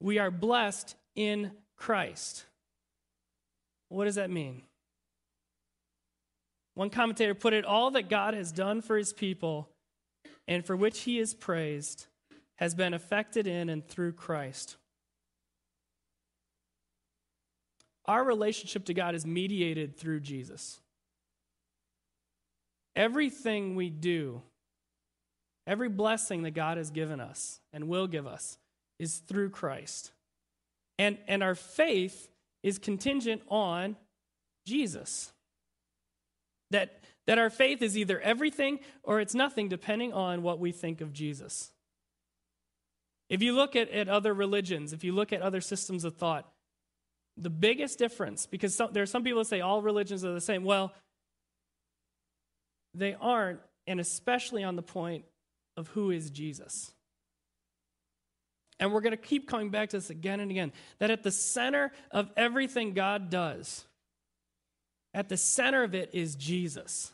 we 0.00 0.18
are 0.18 0.30
blessed 0.30 0.94
in 1.14 1.50
Christ. 1.76 2.46
What 3.90 4.06
does 4.06 4.14
that 4.14 4.30
mean? 4.30 4.62
One 6.72 6.88
commentator 6.88 7.34
put 7.34 7.52
it 7.52 7.66
all 7.66 7.90
that 7.90 8.08
God 8.08 8.32
has 8.32 8.50
done 8.50 8.80
for 8.80 8.96
his 8.96 9.12
people 9.12 9.68
and 10.48 10.64
for 10.64 10.74
which 10.74 11.00
he 11.00 11.18
is 11.18 11.34
praised 11.34 12.06
has 12.54 12.74
been 12.74 12.94
effected 12.94 13.46
in 13.46 13.68
and 13.68 13.86
through 13.86 14.12
Christ. 14.12 14.76
Our 18.06 18.24
relationship 18.24 18.86
to 18.86 18.94
God 18.94 19.14
is 19.14 19.26
mediated 19.26 19.98
through 19.98 20.20
Jesus. 20.20 20.80
Everything 22.96 23.76
we 23.76 23.90
do, 23.90 24.42
every 25.66 25.90
blessing 25.90 26.42
that 26.42 26.52
God 26.52 26.78
has 26.78 26.90
given 26.90 27.20
us 27.20 27.60
and 27.72 27.88
will 27.88 28.06
give 28.06 28.26
us, 28.26 28.58
is 28.98 29.18
through 29.18 29.50
Christ. 29.50 30.12
And, 30.98 31.18
and 31.28 31.42
our 31.42 31.54
faith 31.54 32.28
is 32.62 32.78
contingent 32.78 33.42
on 33.48 33.96
Jesus. 34.66 35.32
That, 36.70 37.00
that 37.26 37.38
our 37.38 37.50
faith 37.50 37.82
is 37.82 37.98
either 37.98 38.18
everything 38.20 38.80
or 39.02 39.20
it's 39.20 39.34
nothing, 39.34 39.68
depending 39.68 40.12
on 40.14 40.42
what 40.42 40.58
we 40.58 40.72
think 40.72 41.00
of 41.02 41.12
Jesus. 41.12 41.70
If 43.28 43.42
you 43.42 43.54
look 43.54 43.76
at, 43.76 43.90
at 43.90 44.08
other 44.08 44.32
religions, 44.32 44.92
if 44.92 45.04
you 45.04 45.12
look 45.12 45.32
at 45.32 45.42
other 45.42 45.60
systems 45.60 46.04
of 46.04 46.16
thought, 46.16 46.48
the 47.36 47.50
biggest 47.50 47.98
difference, 47.98 48.46
because 48.46 48.74
some, 48.74 48.92
there 48.92 49.02
are 49.02 49.06
some 49.06 49.22
people 49.22 49.40
that 49.40 49.48
say 49.48 49.60
all 49.60 49.82
religions 49.82 50.24
are 50.24 50.32
the 50.32 50.40
same. 50.40 50.64
Well, 50.64 50.94
they 52.98 53.14
aren't, 53.20 53.60
and 53.86 54.00
especially 54.00 54.64
on 54.64 54.76
the 54.76 54.82
point 54.82 55.24
of 55.76 55.88
who 55.88 56.10
is 56.10 56.30
Jesus. 56.30 56.92
And 58.78 58.92
we're 58.92 59.00
going 59.00 59.12
to 59.12 59.16
keep 59.16 59.48
coming 59.48 59.70
back 59.70 59.90
to 59.90 59.96
this 59.96 60.10
again 60.10 60.40
and 60.40 60.50
again 60.50 60.72
that 60.98 61.10
at 61.10 61.22
the 61.22 61.30
center 61.30 61.92
of 62.10 62.30
everything 62.36 62.92
God 62.92 63.30
does 63.30 63.86
at 65.16 65.30
the 65.30 65.38
center 65.38 65.82
of 65.82 65.94
it 65.94 66.10
is 66.12 66.36
Jesus. 66.36 67.10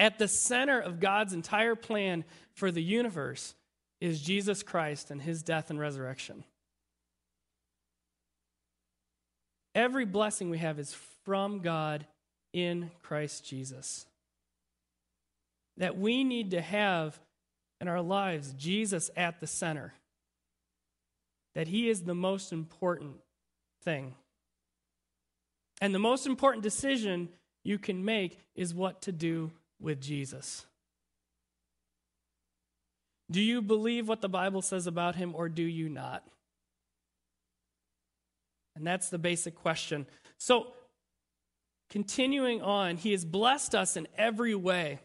At 0.00 0.18
the 0.18 0.26
center 0.26 0.80
of 0.80 0.98
God's 0.98 1.32
entire 1.32 1.76
plan 1.76 2.24
for 2.54 2.72
the 2.72 2.82
universe 2.82 3.54
is 4.00 4.20
Jesus 4.20 4.64
Christ 4.64 5.12
and 5.12 5.22
his 5.22 5.44
death 5.44 5.70
and 5.70 5.78
resurrection. 5.78 6.42
Every 9.76 10.04
blessing 10.04 10.50
we 10.50 10.58
have 10.58 10.80
is 10.80 10.92
from 11.24 11.60
God 11.60 12.04
in 12.54 12.90
Christ 13.02 13.44
Jesus. 13.44 14.06
That 15.76 15.98
we 15.98 16.24
need 16.24 16.52
to 16.52 16.62
have 16.62 17.20
in 17.80 17.88
our 17.88 18.00
lives 18.00 18.54
Jesus 18.56 19.10
at 19.16 19.40
the 19.40 19.46
center. 19.46 19.92
That 21.54 21.68
he 21.68 21.90
is 21.90 22.02
the 22.02 22.14
most 22.14 22.52
important 22.52 23.16
thing. 23.82 24.14
And 25.82 25.94
the 25.94 25.98
most 25.98 26.26
important 26.26 26.62
decision 26.62 27.28
you 27.64 27.78
can 27.78 28.04
make 28.04 28.38
is 28.54 28.72
what 28.72 29.02
to 29.02 29.12
do 29.12 29.50
with 29.80 30.00
Jesus. 30.00 30.64
Do 33.30 33.40
you 33.40 33.60
believe 33.60 34.06
what 34.06 34.20
the 34.20 34.28
Bible 34.28 34.62
says 34.62 34.86
about 34.86 35.16
him 35.16 35.34
or 35.34 35.48
do 35.48 35.62
you 35.62 35.88
not? 35.88 36.22
And 38.76 38.86
that's 38.86 39.08
the 39.08 39.18
basic 39.18 39.56
question. 39.56 40.06
So, 40.38 40.68
continuing 41.94 42.60
on, 42.60 42.96
he 42.96 43.12
has 43.12 43.24
blessed 43.24 43.72
us 43.72 43.96
in 43.96 44.08
every 44.18 44.52
way. 44.52 44.98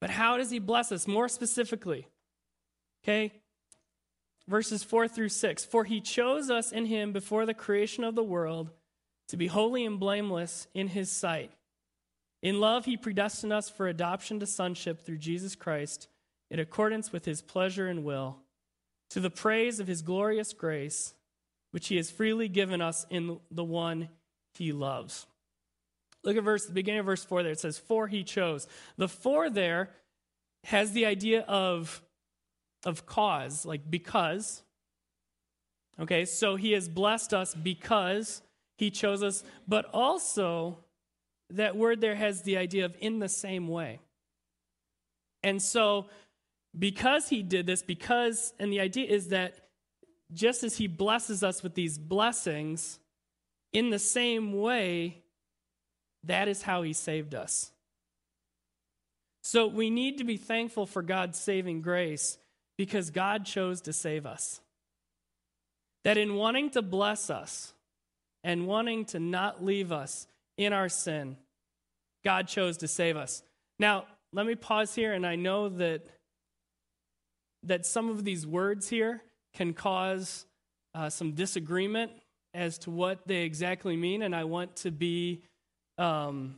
But 0.00 0.10
how 0.10 0.36
does 0.36 0.50
he 0.50 0.58
bless 0.58 0.90
us 0.90 1.06
more 1.06 1.28
specifically? 1.28 2.08
Okay? 3.04 3.32
verses 4.48 4.82
4 4.82 5.06
through 5.06 5.28
6 5.28 5.64
For 5.64 5.84
he 5.84 6.00
chose 6.00 6.50
us 6.50 6.72
in 6.72 6.86
him 6.86 7.12
before 7.12 7.46
the 7.46 7.54
creation 7.54 8.02
of 8.02 8.16
the 8.16 8.24
world 8.24 8.72
to 9.28 9.36
be 9.36 9.46
holy 9.46 9.86
and 9.86 10.00
blameless 10.00 10.66
in 10.74 10.88
his 10.88 11.08
sight. 11.08 11.52
In 12.42 12.58
love, 12.58 12.84
he 12.84 12.96
predestined 12.96 13.52
us 13.52 13.70
for 13.70 13.86
adoption 13.86 14.40
to 14.40 14.46
sonship 14.46 15.06
through 15.06 15.18
Jesus 15.18 15.54
Christ 15.54 16.08
in 16.50 16.58
accordance 16.58 17.12
with 17.12 17.26
his 17.26 17.42
pleasure 17.42 17.86
and 17.86 18.02
will, 18.02 18.38
to 19.10 19.20
the 19.20 19.30
praise 19.30 19.78
of 19.78 19.86
his 19.86 20.02
glorious 20.02 20.52
grace, 20.52 21.14
which 21.70 21.86
he 21.86 21.96
has 21.96 22.10
freely 22.10 22.48
given 22.48 22.82
us 22.82 23.06
in 23.08 23.38
the 23.52 23.62
one 23.62 24.08
he 24.58 24.72
loves. 24.72 25.26
Look 26.22 26.36
at 26.36 26.44
verse 26.44 26.66
the 26.66 26.72
beginning 26.72 27.00
of 27.00 27.06
verse 27.06 27.24
4 27.24 27.42
there. 27.42 27.52
It 27.52 27.60
says, 27.60 27.78
For 27.78 28.08
he 28.08 28.24
chose. 28.24 28.66
The 28.96 29.08
for 29.08 29.50
there 29.50 29.90
has 30.64 30.92
the 30.92 31.06
idea 31.06 31.42
of, 31.42 32.02
of 32.84 33.06
cause, 33.06 33.66
like 33.66 33.90
because. 33.90 34.62
Okay, 36.00 36.24
so 36.24 36.56
he 36.56 36.72
has 36.72 36.88
blessed 36.88 37.34
us 37.34 37.54
because 37.54 38.42
he 38.76 38.90
chose 38.90 39.22
us, 39.22 39.44
but 39.68 39.84
also 39.92 40.78
that 41.50 41.76
word 41.76 42.00
there 42.00 42.16
has 42.16 42.42
the 42.42 42.56
idea 42.56 42.84
of 42.84 42.96
in 43.00 43.18
the 43.18 43.28
same 43.28 43.68
way. 43.68 44.00
And 45.42 45.60
so, 45.60 46.06
because 46.76 47.28
he 47.28 47.42
did 47.42 47.66
this, 47.66 47.82
because, 47.82 48.54
and 48.58 48.72
the 48.72 48.80
idea 48.80 49.06
is 49.06 49.28
that 49.28 49.68
just 50.32 50.64
as 50.64 50.76
he 50.76 50.88
blesses 50.88 51.44
us 51.44 51.62
with 51.62 51.74
these 51.74 51.98
blessings, 51.98 52.98
in 53.74 53.90
the 53.90 53.98
same 53.98 54.52
way, 54.52 55.18
that 56.22 56.48
is 56.48 56.62
how 56.62 56.82
he 56.82 56.94
saved 56.94 57.34
us. 57.34 57.72
So 59.42 59.66
we 59.66 59.90
need 59.90 60.18
to 60.18 60.24
be 60.24 60.38
thankful 60.38 60.86
for 60.86 61.02
God's 61.02 61.38
saving 61.38 61.82
grace 61.82 62.38
because 62.78 63.10
God 63.10 63.44
chose 63.44 63.82
to 63.82 63.92
save 63.92 64.24
us. 64.24 64.60
That 66.04 66.16
in 66.16 66.34
wanting 66.34 66.70
to 66.70 66.82
bless 66.82 67.28
us 67.28 67.74
and 68.42 68.66
wanting 68.66 69.04
to 69.06 69.18
not 69.18 69.62
leave 69.62 69.92
us 69.92 70.26
in 70.56 70.72
our 70.72 70.88
sin, 70.88 71.36
God 72.24 72.46
chose 72.46 72.78
to 72.78 72.88
save 72.88 73.16
us. 73.16 73.42
Now, 73.78 74.06
let 74.32 74.46
me 74.46 74.54
pause 74.54 74.94
here, 74.94 75.12
and 75.12 75.26
I 75.26 75.36
know 75.36 75.68
that, 75.68 76.06
that 77.64 77.86
some 77.86 78.08
of 78.08 78.24
these 78.24 78.46
words 78.46 78.88
here 78.88 79.22
can 79.52 79.74
cause 79.74 80.46
uh, 80.94 81.10
some 81.10 81.32
disagreement 81.32 82.12
as 82.54 82.78
to 82.78 82.90
what 82.90 83.26
they 83.26 83.42
exactly 83.42 83.96
mean, 83.96 84.22
and 84.22 84.34
I 84.34 84.44
want 84.44 84.76
to 84.76 84.90
be 84.90 85.42
um, 85.98 86.56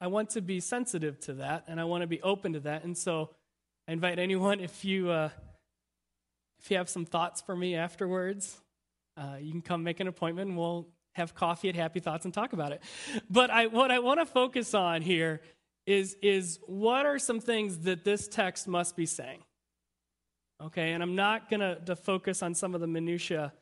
I 0.00 0.06
want 0.06 0.30
to 0.30 0.40
be 0.40 0.60
sensitive 0.60 1.18
to 1.20 1.34
that, 1.34 1.64
and 1.66 1.80
I 1.80 1.84
want 1.84 2.02
to 2.02 2.06
be 2.06 2.22
open 2.22 2.52
to 2.52 2.60
that. 2.60 2.84
And 2.84 2.96
so, 2.96 3.30
I 3.88 3.92
invite 3.92 4.18
anyone 4.18 4.60
if 4.60 4.84
you 4.84 5.10
uh, 5.10 5.30
if 6.60 6.70
you 6.70 6.76
have 6.76 6.88
some 6.88 7.04
thoughts 7.04 7.40
for 7.40 7.56
me 7.56 7.74
afterwards, 7.74 8.60
uh, 9.16 9.36
you 9.40 9.50
can 9.50 9.62
come 9.62 9.82
make 9.82 10.00
an 10.00 10.06
appointment, 10.06 10.50
and 10.50 10.58
we'll 10.58 10.86
have 11.14 11.34
coffee 11.34 11.68
at 11.68 11.74
Happy 11.74 12.00
Thoughts 12.00 12.24
and 12.24 12.32
talk 12.32 12.52
about 12.52 12.72
it. 12.72 12.82
But 13.28 13.50
I, 13.50 13.66
what 13.66 13.90
I 13.90 13.98
want 13.98 14.20
to 14.20 14.26
focus 14.26 14.74
on 14.74 15.02
here 15.02 15.40
is 15.86 16.16
is 16.22 16.60
what 16.66 17.06
are 17.06 17.18
some 17.18 17.40
things 17.40 17.78
that 17.80 18.04
this 18.04 18.28
text 18.28 18.68
must 18.68 18.94
be 18.94 19.06
saying. 19.06 19.40
Okay, 20.62 20.92
and 20.92 21.02
I'm 21.02 21.14
not 21.14 21.48
going 21.48 21.60
to 21.60 21.96
focus 21.96 22.42
on 22.42 22.52
some 22.52 22.74
of 22.74 22.80
the 22.80 22.88
minutia, 22.88 23.52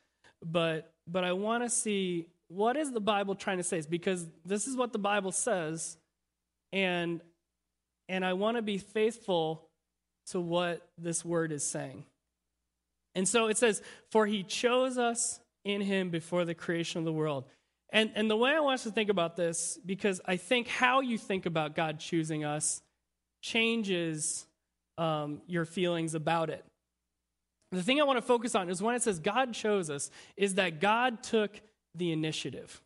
but 0.44 0.92
but 1.06 1.24
I 1.24 1.32
want 1.32 1.62
to 1.62 1.70
see 1.70 2.26
what 2.48 2.76
is 2.76 2.92
the 2.92 3.00
Bible 3.00 3.34
trying 3.34 3.56
to 3.56 3.62
say? 3.62 3.78
It's 3.78 3.86
because 3.86 4.26
this 4.44 4.66
is 4.66 4.76
what 4.76 4.92
the 4.92 4.98
Bible 4.98 5.32
says, 5.32 5.96
and 6.72 7.20
and 8.08 8.24
I 8.24 8.34
want 8.34 8.56
to 8.56 8.62
be 8.62 8.78
faithful 8.78 9.68
to 10.28 10.40
what 10.40 10.88
this 10.98 11.24
word 11.24 11.52
is 11.52 11.64
saying. 11.64 12.04
And 13.14 13.26
so 13.26 13.46
it 13.46 13.56
says, 13.56 13.82
For 14.10 14.26
he 14.26 14.42
chose 14.42 14.98
us 14.98 15.40
in 15.64 15.80
him 15.80 16.10
before 16.10 16.44
the 16.44 16.54
creation 16.54 16.98
of 16.98 17.04
the 17.04 17.12
world. 17.12 17.44
And, 17.90 18.10
and 18.14 18.30
the 18.30 18.36
way 18.36 18.50
I 18.50 18.60
want 18.60 18.74
us 18.74 18.82
to 18.82 18.90
think 18.90 19.10
about 19.10 19.36
this, 19.36 19.78
because 19.84 20.20
I 20.26 20.36
think 20.36 20.68
how 20.68 21.00
you 21.00 21.18
think 21.18 21.46
about 21.46 21.74
God 21.74 21.98
choosing 21.98 22.44
us 22.44 22.82
changes 23.42 24.46
um, 24.98 25.40
your 25.46 25.64
feelings 25.64 26.14
about 26.14 26.50
it. 26.50 26.64
The 27.73 27.82
thing 27.82 28.00
I 28.00 28.04
want 28.04 28.18
to 28.18 28.23
focus 28.23 28.54
on 28.54 28.70
is 28.70 28.80
when 28.80 28.94
it 28.94 29.02
says 29.02 29.18
God 29.18 29.52
chose 29.52 29.90
us, 29.90 30.11
is 30.37 30.54
that 30.54 30.80
God 30.80 31.23
took 31.23 31.60
the 31.95 32.12
initiative. 32.12 32.80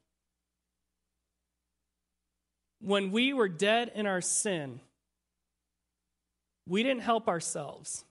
When 2.81 3.11
we 3.11 3.33
were 3.33 3.49
dead 3.49 3.93
in 3.95 4.07
our 4.07 4.21
sin, 4.23 4.81
we 6.67 6.83
didn't 6.83 7.03
help 7.03 7.29
ourselves. 7.29 8.05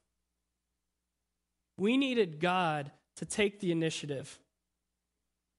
We 1.78 1.98
needed 1.98 2.39
God 2.39 2.91
to 3.15 3.26
take 3.26 3.60
the 3.60 3.72
initiative 3.72 4.39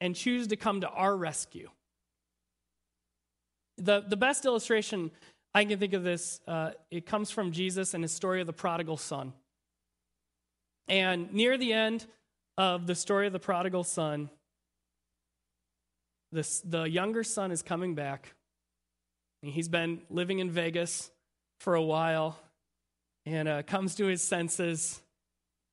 and 0.00 0.14
choose 0.14 0.46
to 0.48 0.56
come 0.56 0.82
to 0.82 0.88
our 0.88 1.16
rescue. 1.16 1.70
The, 3.78 4.04
the 4.06 4.16
best 4.16 4.44
illustration 4.44 5.10
I 5.54 5.64
can 5.64 5.78
think 5.78 5.94
of 5.94 6.04
this, 6.04 6.40
uh, 6.46 6.72
it 6.90 7.06
comes 7.06 7.30
from 7.30 7.50
Jesus 7.50 7.94
and 7.94 8.04
his 8.04 8.12
story 8.12 8.40
of 8.40 8.46
the 8.46 8.52
prodigal 8.52 8.96
son. 8.96 9.32
And 10.90 11.32
near 11.32 11.56
the 11.56 11.72
end 11.72 12.04
of 12.58 12.88
the 12.88 12.96
story 12.96 13.28
of 13.28 13.32
the 13.32 13.38
prodigal 13.38 13.84
son, 13.84 14.28
this, 16.32 16.60
the 16.62 16.82
younger 16.82 17.22
son 17.22 17.52
is 17.52 17.62
coming 17.62 17.94
back. 17.94 18.34
He's 19.40 19.68
been 19.68 20.02
living 20.10 20.40
in 20.40 20.50
Vegas 20.50 21.12
for 21.60 21.76
a 21.76 21.82
while 21.82 22.38
and 23.24 23.46
uh, 23.46 23.62
comes 23.62 23.94
to 23.94 24.06
his 24.06 24.20
senses 24.20 25.00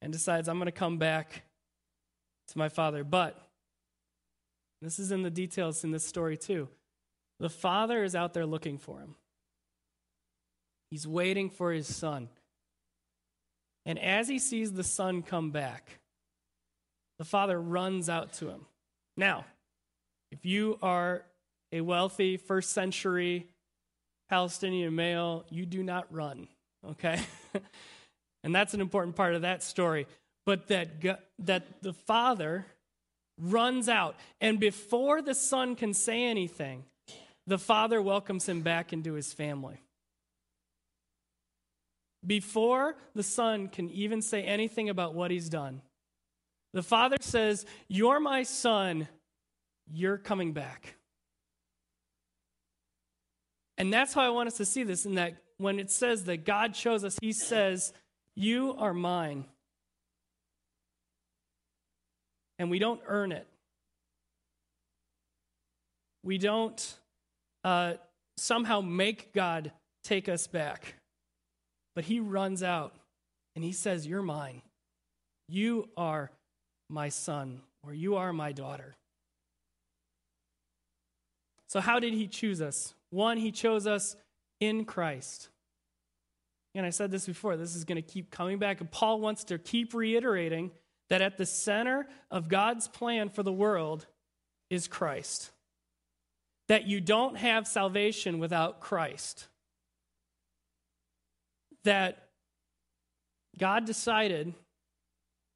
and 0.04 0.14
decides, 0.14 0.48
I'm 0.48 0.58
going 0.58 0.68
to 0.68 0.72
come 0.72 1.00
back 1.00 1.42
to 2.50 2.58
my 2.58 2.70
father. 2.70 3.04
But 3.04 3.42
this 4.84 5.00
is 5.00 5.12
in 5.12 5.24
the 5.24 5.32
details 5.32 5.84
in 5.84 5.90
this 5.90 6.06
story, 6.06 6.38
too. 6.38 6.70
The 7.40 7.50
father 7.50 8.04
is 8.04 8.16
out 8.16 8.36
there 8.36 8.46
looking 8.46 8.78
for 8.78 9.00
him, 9.00 9.16
he's 10.92 11.08
waiting 11.08 11.50
for 11.50 11.72
his 11.72 11.94
son. 11.94 12.30
And 13.88 13.98
as 13.98 14.28
he 14.28 14.38
sees 14.38 14.74
the 14.74 14.84
son 14.84 15.24
come 15.24 15.50
back, 15.50 16.00
the 17.20 17.26
father 17.26 17.60
runs 17.60 18.10
out 18.10 18.34
to 18.34 18.50
him. 18.50 18.66
Now, 19.16 19.46
if 20.30 20.46
you 20.46 20.78
are 20.82 21.24
a 21.72 21.80
wealthy 21.80 22.36
first 22.36 22.72
century 22.72 23.48
Palestinian 24.30 24.94
male, 24.94 25.46
you 25.50 25.66
do 25.66 25.84
not 25.84 26.06
run, 26.14 26.50
okay? 26.86 27.22
and 28.44 28.54
that's 28.54 28.74
an 28.74 28.82
important 28.82 29.16
part 29.16 29.36
of 29.36 29.44
that 29.44 29.64
story. 29.64 30.06
But 30.46 30.68
that, 30.68 30.90
that 31.40 31.82
the 31.82 31.94
father 31.94 32.66
runs 33.40 33.88
out, 33.88 34.18
and 34.42 34.60
before 34.60 35.22
the 35.22 35.34
son 35.34 35.78
can 35.78 35.94
say 35.94 36.26
anything, 36.26 36.84
the 37.46 37.58
father 37.58 38.02
welcomes 38.02 38.50
him 38.50 38.62
back 38.62 38.92
into 38.92 39.14
his 39.14 39.32
family. 39.32 39.80
Before 42.26 42.96
the 43.16 43.24
son 43.24 43.68
can 43.68 43.90
even 43.92 44.22
say 44.22 44.44
anything 44.44 44.90
about 44.90 45.14
what 45.14 45.32
he's 45.32 45.50
done, 45.50 45.82
the 46.74 46.84
father 46.84 47.18
says, 47.22 47.66
You're 47.88 48.20
my 48.20 48.44
son 48.44 49.08
you're 49.92 50.18
coming 50.18 50.54
back. 50.54 50.96
And 53.78 53.94
that's 53.94 54.14
how 54.14 54.22
I 54.22 54.30
want 54.30 54.48
us 54.48 54.58
to 54.58 54.66
see 54.66 54.84
this 54.84 55.06
in 55.06 55.16
that 55.16 55.38
when 55.58 55.80
it 55.80 55.92
says 55.92 56.26
that 56.26 56.46
God 56.46 56.74
chose 56.74 57.04
us, 57.04 57.18
He 57.22 57.32
says, 57.32 57.94
You 58.36 58.76
are 58.78 58.94
mine. 58.94 59.46
And 62.60 62.72
we 62.72 62.80
don't 62.80 63.02
earn 63.06 63.32
it. 63.32 63.48
We 66.24 66.38
don't 66.38 66.96
uh, 67.64 67.94
somehow 68.38 68.82
make 68.82 69.34
God 69.34 69.72
take 70.04 70.28
us 70.28 70.48
back. 70.48 70.96
But 71.98 72.06
He 72.06 72.20
runs 72.20 72.62
out 72.62 72.94
and 73.56 73.66
He 73.66 73.72
says, 73.72 74.06
You're 74.06 74.22
mine. 74.22 74.62
You 75.50 75.90
are 75.98 76.30
my 76.92 77.10
son, 77.10 77.62
or 77.82 77.92
you 77.92 78.18
are 78.18 78.32
my 78.32 78.52
daughter. 78.52 78.94
So, 81.70 81.80
how 81.80 82.00
did 82.00 82.14
he 82.14 82.28
choose 82.28 82.62
us? 82.62 82.94
One, 83.10 83.38
he 83.38 83.52
chose 83.52 83.88
us 83.88 84.16
in 84.60 84.86
Christ. 84.86 85.50
And 86.76 86.86
I 86.86 86.92
said 86.92 87.10
this 87.10 87.26
before, 87.26 87.58
this 87.58 87.76
is 87.76 87.84
going 87.84 87.96
to 87.96 88.08
keep 88.08 88.30
coming 88.30 88.60
back. 88.60 88.80
And 88.80 88.92
Paul 88.92 89.20
wants 89.20 89.46
to 89.46 89.58
keep 89.58 89.96
reiterating 89.96 90.70
that 91.10 91.24
at 91.24 91.40
the 91.40 91.48
center 91.48 92.08
of 92.30 92.48
God's 92.48 92.88
plan 92.88 93.30
for 93.30 93.42
the 93.42 93.52
world 93.52 94.06
is 94.70 94.88
Christ. 94.88 95.50
That 96.68 96.86
you 96.86 97.02
don't 97.02 97.38
have 97.38 97.66
salvation 97.66 98.38
without 98.38 98.82
Christ. 98.82 99.48
That 101.88 102.28
God 103.58 103.86
decided, 103.86 104.54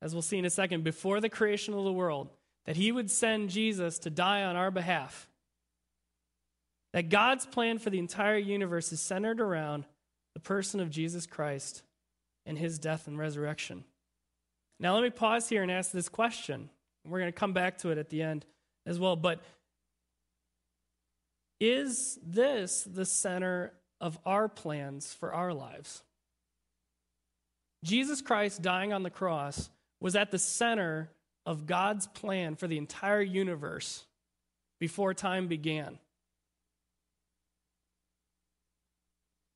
as 0.01 0.13
we'll 0.13 0.21
see 0.21 0.37
in 0.37 0.45
a 0.45 0.49
second, 0.49 0.83
before 0.83 1.19
the 1.19 1.29
creation 1.29 1.73
of 1.73 1.83
the 1.83 1.93
world, 1.93 2.29
that 2.65 2.77
he 2.77 2.91
would 2.91 3.11
send 3.11 3.49
Jesus 3.49 3.99
to 3.99 4.09
die 4.09 4.43
on 4.43 4.55
our 4.55 4.71
behalf 4.71 5.27
that 6.93 7.09
God's 7.09 7.45
plan 7.45 7.79
for 7.79 7.89
the 7.89 7.99
entire 7.99 8.37
universe 8.37 8.91
is 8.91 8.99
centered 8.99 9.39
around 9.39 9.85
the 10.33 10.39
person 10.39 10.79
of 10.79 10.89
Jesus 10.89 11.25
Christ 11.25 11.83
and 12.45 12.57
his 12.57 12.79
death 12.79 13.07
and 13.07 13.17
resurrection. 13.17 13.83
Now, 14.79 14.93
let 14.95 15.03
me 15.03 15.09
pause 15.09 15.47
here 15.47 15.63
and 15.63 15.71
ask 15.71 15.91
this 15.91 16.09
question. 16.09 16.69
We're 17.05 17.19
going 17.19 17.31
to 17.31 17.39
come 17.39 17.53
back 17.53 17.79
to 17.79 17.91
it 17.91 17.97
at 17.97 18.09
the 18.09 18.21
end 18.21 18.45
as 18.85 18.99
well. 18.99 19.15
But 19.15 19.41
Is 21.59 22.17
this 22.25 22.83
the 22.83 23.05
center 23.05 23.73
of 23.99 24.17
our 24.25 24.49
plans 24.49 25.13
for 25.13 25.31
our 25.33 25.53
lives? 25.53 26.01
Jesus 27.83 28.21
Christ 28.21 28.61
dying 28.61 28.93
on 28.93 29.03
the 29.03 29.09
cross 29.09 29.69
was 29.99 30.15
at 30.15 30.31
the 30.31 30.39
center 30.39 31.09
of 31.45 31.65
God's 31.65 32.07
plan 32.07 32.55
for 32.55 32.67
the 32.67 32.77
entire 32.77 33.21
universe 33.21 34.05
before 34.79 35.13
time 35.13 35.47
began. 35.47 35.99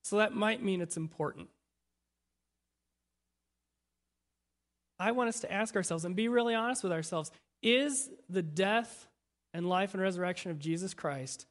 So 0.03 0.17
that 0.17 0.33
might 0.33 0.63
mean 0.63 0.81
it's 0.81 0.97
important. 0.97 1.49
I 4.99 5.11
want 5.11 5.29
us 5.29 5.41
to 5.41 5.51
ask 5.51 5.75
ourselves 5.75 6.05
and 6.05 6.15
be 6.15 6.27
really 6.27 6.53
honest 6.53 6.83
with 6.83 6.91
ourselves 6.91 7.31
is 7.61 8.09
the 8.29 8.43
death 8.43 9.07
and 9.53 9.67
life 9.67 9.93
and 9.93 10.01
resurrection 10.01 10.51
of 10.51 10.59
Jesus 10.59 10.93
Christ 10.93 11.45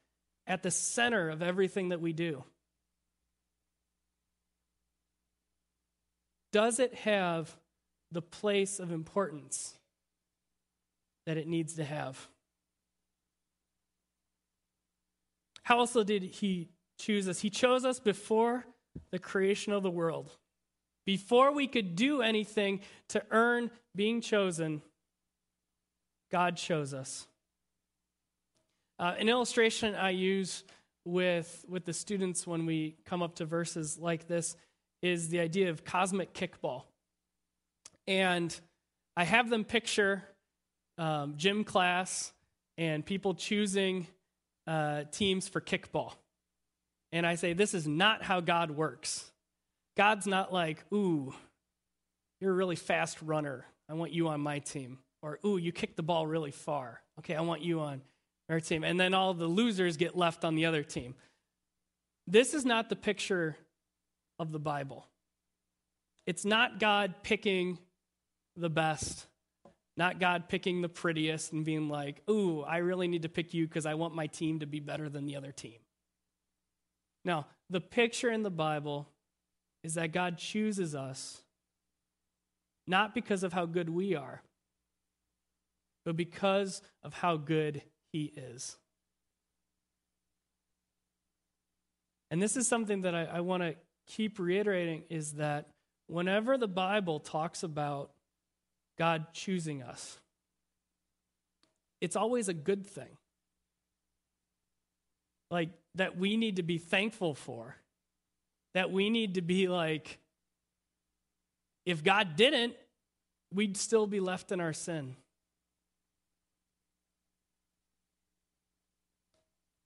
at 0.46 0.62
the 0.62 0.70
center 0.70 1.30
of 1.30 1.42
everything 1.42 1.88
that 1.88 2.00
we 2.00 2.12
do? 2.12 2.44
Does 6.54 6.78
it 6.78 6.94
have 6.94 7.52
the 8.12 8.22
place 8.22 8.78
of 8.78 8.92
importance 8.92 9.74
that 11.26 11.36
it 11.36 11.48
needs 11.48 11.74
to 11.74 11.84
have? 11.84 12.28
How 15.64 15.80
also 15.80 16.04
did 16.04 16.22
he 16.22 16.68
choose 16.96 17.28
us? 17.28 17.40
He 17.40 17.50
chose 17.50 17.84
us 17.84 17.98
before 17.98 18.64
the 19.10 19.18
creation 19.18 19.72
of 19.72 19.82
the 19.82 19.90
world. 19.90 20.30
Before 21.04 21.52
we 21.52 21.66
could 21.66 21.96
do 21.96 22.22
anything 22.22 22.82
to 23.08 23.24
earn 23.32 23.72
being 23.96 24.20
chosen, 24.20 24.80
God 26.30 26.56
chose 26.56 26.94
us. 26.94 27.26
Uh, 29.00 29.14
an 29.18 29.28
illustration 29.28 29.96
I 29.96 30.10
use 30.10 30.62
with, 31.04 31.64
with 31.68 31.84
the 31.84 31.92
students 31.92 32.46
when 32.46 32.64
we 32.64 32.94
come 33.04 33.24
up 33.24 33.34
to 33.36 33.44
verses 33.44 33.98
like 33.98 34.28
this 34.28 34.56
is 35.04 35.28
the 35.28 35.38
idea 35.40 35.68
of 35.68 35.84
cosmic 35.84 36.32
kickball. 36.32 36.84
And 38.06 38.58
I 39.18 39.24
have 39.24 39.50
them 39.50 39.64
picture 39.64 40.22
um, 40.96 41.34
gym 41.36 41.62
class 41.62 42.32
and 42.78 43.04
people 43.04 43.34
choosing 43.34 44.06
uh, 44.66 45.04
teams 45.12 45.46
for 45.46 45.60
kickball. 45.60 46.14
And 47.12 47.26
I 47.26 47.34
say, 47.34 47.52
this 47.52 47.74
is 47.74 47.86
not 47.86 48.22
how 48.22 48.40
God 48.40 48.70
works. 48.70 49.30
God's 49.94 50.26
not 50.26 50.54
like, 50.54 50.82
ooh, 50.90 51.34
you're 52.40 52.52
a 52.52 52.56
really 52.56 52.74
fast 52.74 53.20
runner. 53.20 53.66
I 53.90 53.92
want 53.92 54.12
you 54.12 54.28
on 54.28 54.40
my 54.40 54.60
team. 54.60 55.00
Or, 55.20 55.38
ooh, 55.44 55.58
you 55.58 55.70
kick 55.70 55.96
the 55.96 56.02
ball 56.02 56.26
really 56.26 56.50
far. 56.50 57.02
Okay, 57.18 57.34
I 57.34 57.42
want 57.42 57.60
you 57.60 57.80
on 57.80 58.00
our 58.48 58.58
team. 58.58 58.84
And 58.84 58.98
then 58.98 59.12
all 59.12 59.34
the 59.34 59.46
losers 59.46 59.98
get 59.98 60.16
left 60.16 60.46
on 60.46 60.54
the 60.54 60.64
other 60.64 60.82
team. 60.82 61.14
This 62.26 62.54
is 62.54 62.64
not 62.64 62.88
the 62.88 62.96
picture 62.96 63.54
of 64.38 64.52
the 64.52 64.58
Bible. 64.58 65.06
It's 66.26 66.44
not 66.44 66.80
God 66.80 67.14
picking 67.22 67.78
the 68.56 68.70
best, 68.70 69.26
not 69.96 70.18
God 70.18 70.48
picking 70.48 70.80
the 70.80 70.88
prettiest 70.88 71.52
and 71.52 71.64
being 71.64 71.88
like, 71.88 72.22
ooh, 72.28 72.62
I 72.62 72.78
really 72.78 73.08
need 73.08 73.22
to 73.22 73.28
pick 73.28 73.54
you 73.54 73.66
because 73.66 73.86
I 73.86 73.94
want 73.94 74.14
my 74.14 74.26
team 74.26 74.60
to 74.60 74.66
be 74.66 74.80
better 74.80 75.08
than 75.08 75.26
the 75.26 75.36
other 75.36 75.52
team. 75.52 75.78
Now, 77.24 77.46
the 77.70 77.80
picture 77.80 78.30
in 78.30 78.42
the 78.42 78.50
Bible 78.50 79.08
is 79.82 79.94
that 79.94 80.12
God 80.12 80.38
chooses 80.38 80.94
us 80.94 81.42
not 82.86 83.14
because 83.14 83.42
of 83.42 83.52
how 83.52 83.66
good 83.66 83.88
we 83.88 84.14
are, 84.14 84.42
but 86.04 86.16
because 86.16 86.82
of 87.02 87.14
how 87.14 87.36
good 87.36 87.82
He 88.12 88.32
is. 88.36 88.76
And 92.30 92.42
this 92.42 92.56
is 92.56 92.66
something 92.66 93.02
that 93.02 93.14
I, 93.14 93.24
I 93.24 93.40
want 93.40 93.62
to 93.62 93.74
keep 94.06 94.38
reiterating 94.38 95.02
is 95.08 95.32
that 95.32 95.68
whenever 96.06 96.58
the 96.58 96.68
Bible 96.68 97.20
talks 97.20 97.62
about 97.62 98.10
God 98.98 99.26
choosing 99.32 99.82
us, 99.82 100.18
it's 102.00 102.16
always 102.16 102.48
a 102.48 102.54
good 102.54 102.86
thing. 102.86 103.16
Like 105.50 105.70
that 105.94 106.16
we 106.16 106.36
need 106.36 106.56
to 106.56 106.62
be 106.62 106.78
thankful 106.78 107.34
for 107.34 107.76
that 108.74 108.90
we 108.90 109.08
need 109.08 109.34
to 109.34 109.42
be 109.42 109.68
like, 109.68 110.18
if 111.86 112.02
God 112.02 112.36
didn't, 112.36 112.74
we'd 113.52 113.76
still 113.76 114.06
be 114.06 114.20
left 114.20 114.52
in 114.52 114.60
our 114.60 114.72
sin. 114.72 115.16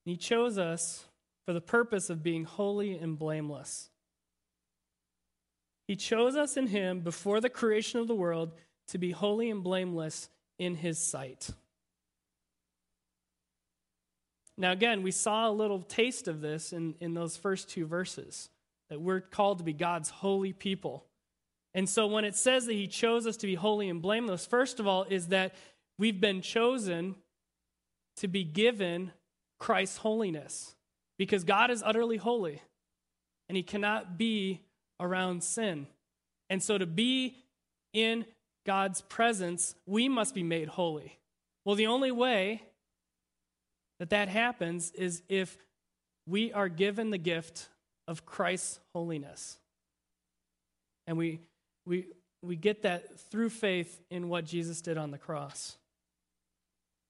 He 0.05 0.17
chose 0.17 0.59
us 0.59 1.05
for 1.47 1.53
the 1.53 1.61
purpose 1.61 2.09
of 2.09 2.23
being 2.23 2.45
holy 2.45 2.97
and 2.99 3.19
blameless. 3.19 3.91
He 5.89 5.97
chose 5.97 6.37
us 6.37 6.57
in 6.57 6.69
Him 6.69 7.01
before 7.01 7.41
the 7.41 7.49
creation 7.49 7.99
of 7.99 8.07
the 8.07 8.15
world 8.15 8.53
to 8.89 8.99
be 8.99 9.11
holy 9.11 9.51
and 9.51 9.65
blameless 9.65 10.29
in 10.59 10.77
His 10.77 10.99
sight. 10.99 11.51
Now, 14.59 14.73
again, 14.73 15.03
we 15.03 15.13
saw 15.13 15.49
a 15.49 15.53
little 15.53 15.81
taste 15.81 16.29
of 16.29 16.41
this 16.41 16.73
in, 16.73 16.95
in 17.01 17.15
those 17.15 17.37
first 17.37 17.71
two 17.71 17.87
verses 17.87 18.51
that 18.91 19.01
we're 19.01 19.21
called 19.21 19.59
to 19.59 19.65
be 19.65 19.73
God's 19.73 20.11
holy 20.11 20.53
people. 20.53 21.05
And 21.75 21.89
so 21.89 22.07
when 22.07 22.25
it 22.25 22.35
says 22.35 22.67
that 22.67 22.73
he 22.73 22.89
chose 22.89 23.27
us 23.27 23.37
to 23.39 23.47
be 23.47 23.55
holy 23.55 23.89
and 23.89 24.03
blameless, 24.03 24.47
first 24.47 24.81
of 24.81 24.87
all, 24.87 25.05
is 25.05 25.29
that 25.29 25.55
we've 25.99 26.21
been 26.21 26.41
chosen 26.41 27.15
to 28.17 28.27
be 28.27 28.43
given 28.43 29.13
Christ's 29.59 29.99
holiness 29.99 30.75
because 31.19 31.45
God 31.45 31.71
is 31.71 31.83
utterly 31.85 32.17
holy 32.17 32.61
and 33.49 33.57
he 33.57 33.63
cannot 33.63 34.19
be 34.19 34.63
around 35.01 35.43
sin. 35.43 35.87
And 36.51 36.63
so 36.63 36.79
to 36.79 36.87
be 36.87 37.37
in 37.93 38.25
God's 38.67 39.01
presence, 39.03 39.75
we 39.87 40.09
must 40.09 40.35
be 40.35 40.43
made 40.43 40.69
holy. 40.69 41.19
Well, 41.65 41.77
the 41.77 41.87
only 41.87 42.11
way 42.11 42.63
that 43.99 44.11
that 44.11 44.29
happens 44.29 44.91
is 44.93 45.23
if 45.29 45.59
we 46.27 46.53
are 46.53 46.69
given 46.69 47.11
the 47.11 47.19
gift 47.19 47.69
of 48.07 48.27
Christ's 48.27 48.81
holiness. 48.95 49.59
And 51.07 51.17
we, 51.17 51.41
we, 51.87 52.07
we 52.43 52.57
get 52.57 52.83
that 52.83 53.19
through 53.31 53.51
faith 53.51 54.01
in 54.11 54.29
what 54.29 54.45
Jesus 54.45 54.81
did 54.81 54.99
on 54.99 55.11
the 55.11 55.19
cross. 55.19 55.77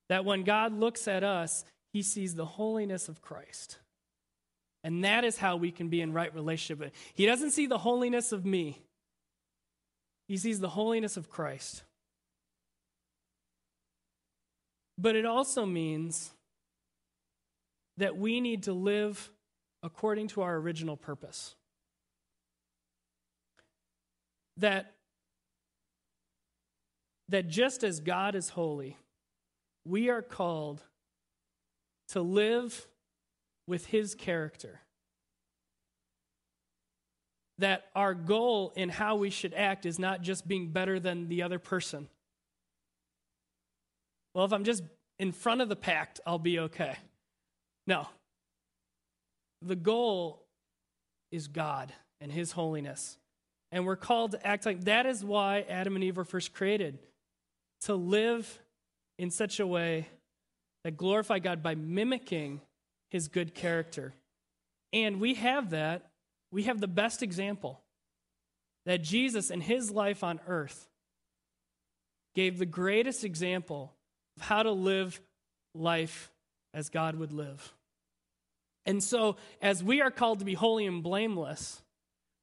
That 0.09 0.25
when 0.25 0.45
God 0.45 0.73
looks 0.73 1.09
at 1.09 1.25
us, 1.25 1.65
he 1.93 2.03
sees 2.03 2.35
the 2.35 2.45
holiness 2.47 3.09
of 3.09 3.21
Christ. 3.21 3.79
And 4.85 5.05
that 5.05 5.25
is 5.25 5.39
how 5.39 5.57
we 5.57 5.71
can 5.71 5.89
be 5.89 6.01
in 6.01 6.13
right 6.13 6.33
relationship. 6.35 6.93
He 7.15 7.27
doesn't 7.27 7.51
see 7.51 7.67
the 7.67 7.79
holiness 7.79 8.33
of 8.33 8.45
me, 8.45 8.83
he 10.27 10.37
sees 10.37 10.61
the 10.61 10.69
holiness 10.69 11.17
of 11.17 11.31
Christ. 11.31 11.83
But 15.01 15.15
it 15.15 15.25
also 15.25 15.65
means 15.65 16.33
that 17.99 18.17
we 18.17 18.41
need 18.41 18.65
to 18.65 18.73
live 18.73 19.31
according 19.83 20.29
to 20.29 20.43
our 20.43 20.57
original 20.57 20.97
purpose. 20.97 21.55
That, 24.57 24.93
that 27.29 27.49
just 27.49 27.85
as 27.85 28.01
God 28.01 28.35
is 28.35 28.51
holy, 28.51 28.97
we 29.85 30.09
are 30.11 30.23
called 30.23 30.83
to 32.09 32.21
live 32.21 32.87
with 33.69 33.87
his 33.87 34.15
character. 34.15 34.81
That 37.59 37.85
our 37.95 38.15
goal 38.15 38.73
in 38.75 38.89
how 38.89 39.17
we 39.17 39.31
should 39.31 39.53
act 39.53 39.85
is 39.85 39.99
not 39.99 40.23
just 40.23 40.49
being 40.49 40.71
better 40.71 40.99
than 40.99 41.29
the 41.29 41.43
other 41.43 41.59
person. 41.59 42.09
Well, 44.35 44.45
if 44.45 44.53
I'm 44.53 44.65
just 44.65 44.83
in 45.19 45.33
front 45.33 45.61
of 45.61 45.69
the 45.69 45.77
pact, 45.77 46.21
I'll 46.27 46.39
be 46.39 46.61
okay. 46.61 46.97
No, 47.87 48.07
the 49.63 49.77
goal 49.77 50.45
is 51.33 51.49
God 51.49 51.93
and 52.21 52.33
His 52.33 52.53
holiness. 52.53 53.19
And 53.71 53.85
we're 53.85 53.97
called 53.97 54.33
to 54.33 54.47
act 54.47 54.65
like 54.65 54.85
that 54.85 55.05
is 55.05 55.25
why 55.25 55.67
Adam 55.69 55.95
and 55.95 56.05
Eve 56.05 56.17
were 56.17 56.25
first 56.25 56.55
created 56.55 56.99
to 57.83 57.95
live 57.95 58.61
in 59.19 59.31
such 59.31 59.61
a 59.61 59.67
way 59.67 60.09
that 60.85 60.97
glorify 60.97 61.39
God 61.39 61.63
by 61.63 61.75
mimicking 61.75 62.61
His 63.11 63.29
good 63.29 63.55
character. 63.55 64.15
And 64.93 65.21
we 65.21 65.35
have 65.35 65.71
that. 65.71 66.11
We 66.51 66.65
have 66.65 66.81
the 66.81 66.89
best 66.89 67.23
example 67.23 67.81
that 68.87 69.03
Jesus 69.03 69.51
in 69.51 69.61
His 69.61 69.91
life 69.91 70.25
on 70.25 70.41
earth 70.47 70.89
gave 72.35 72.59
the 72.59 72.67
greatest 72.67 73.25
example 73.25 73.93
of 74.37 74.43
how 74.45 74.63
to 74.63 74.71
live 74.71 75.21
life 75.75 76.31
as 76.73 76.89
God 76.89 77.17
would 77.17 77.33
live. 77.33 77.75
And 78.87 79.03
so, 79.03 79.37
as 79.61 79.85
we 79.85 80.01
are 80.01 80.11
called 80.11 80.39
to 80.39 80.45
be 80.45 80.55
holy 80.55 80.87
and 80.87 81.03
blameless, 81.03 81.83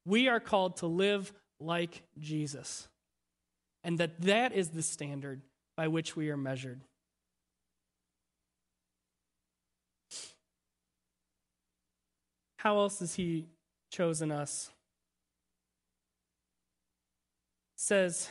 we 0.05 0.27
are 0.27 0.39
called 0.39 0.77
to 0.77 0.87
live 0.87 1.33
like 1.59 2.03
Jesus. 2.19 2.87
And 3.83 3.97
that 3.99 4.21
that 4.21 4.53
is 4.53 4.69
the 4.69 4.83
standard 4.83 5.41
by 5.75 5.87
which 5.87 6.15
we 6.15 6.29
are 6.29 6.37
measured. 6.37 6.81
How 12.65 12.79
else 12.79 12.97
has 12.97 13.13
he 13.13 13.45
chosen 13.91 14.31
us? 14.31 14.71
It 17.75 17.79
says, 17.79 18.27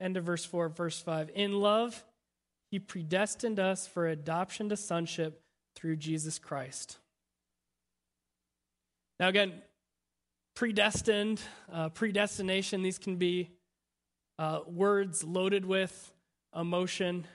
end 0.00 0.16
of 0.16 0.24
verse 0.24 0.46
4, 0.46 0.70
verse 0.70 0.98
5 1.02 1.30
In 1.34 1.60
love, 1.60 2.06
he 2.70 2.78
predestined 2.78 3.60
us 3.60 3.86
for 3.86 4.06
adoption 4.06 4.70
to 4.70 4.78
sonship 4.78 5.42
through 5.76 5.96
Jesus 5.96 6.38
Christ. 6.38 6.96
Now, 9.20 9.28
again, 9.28 9.52
predestined, 10.56 11.42
uh, 11.70 11.90
predestination, 11.90 12.80
these 12.80 12.98
can 12.98 13.16
be 13.16 13.50
uh, 14.38 14.60
words 14.66 15.22
loaded 15.22 15.66
with 15.66 16.14
emotion. 16.58 17.26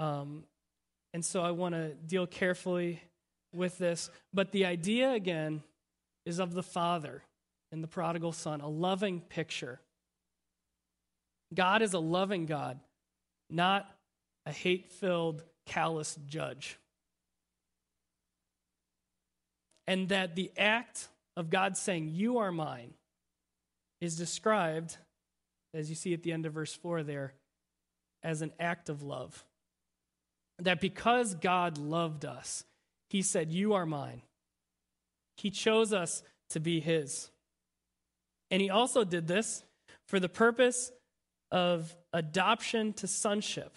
Um, 0.00 0.42
and 1.14 1.24
so 1.24 1.42
I 1.42 1.52
want 1.52 1.76
to 1.76 1.94
deal 1.94 2.26
carefully 2.26 3.00
with 3.52 3.78
this. 3.78 4.10
But 4.32 4.52
the 4.52 4.64
idea, 4.64 5.12
again, 5.12 5.62
is 6.24 6.38
of 6.38 6.54
the 6.54 6.62
Father 6.62 7.22
and 7.72 7.82
the 7.82 7.88
prodigal 7.88 8.32
Son, 8.32 8.60
a 8.60 8.68
loving 8.68 9.20
picture. 9.20 9.80
God 11.54 11.82
is 11.82 11.94
a 11.94 11.98
loving 11.98 12.46
God, 12.46 12.78
not 13.48 13.90
a 14.46 14.52
hate 14.52 14.88
filled, 14.88 15.42
callous 15.66 16.18
judge. 16.26 16.78
And 19.86 20.08
that 20.10 20.36
the 20.36 20.52
act 20.56 21.08
of 21.36 21.50
God 21.50 21.76
saying, 21.76 22.10
You 22.12 22.38
are 22.38 22.52
mine, 22.52 22.94
is 24.00 24.16
described, 24.16 24.96
as 25.74 25.88
you 25.90 25.96
see 25.96 26.14
at 26.14 26.22
the 26.22 26.32
end 26.32 26.46
of 26.46 26.52
verse 26.52 26.74
4 26.74 27.02
there, 27.02 27.34
as 28.22 28.42
an 28.42 28.52
act 28.60 28.88
of 28.88 29.02
love. 29.02 29.44
That 30.58 30.80
because 30.80 31.34
God 31.34 31.78
loved 31.78 32.24
us, 32.24 32.64
he 33.10 33.22
said, 33.22 33.52
You 33.52 33.74
are 33.74 33.84
mine. 33.84 34.22
He 35.36 35.50
chose 35.50 35.92
us 35.92 36.22
to 36.50 36.60
be 36.60 36.80
his. 36.80 37.30
And 38.50 38.62
he 38.62 38.70
also 38.70 39.04
did 39.04 39.26
this 39.26 39.64
for 40.06 40.18
the 40.18 40.28
purpose 40.28 40.92
of 41.50 41.94
adoption 42.12 42.92
to 42.94 43.06
sonship. 43.06 43.76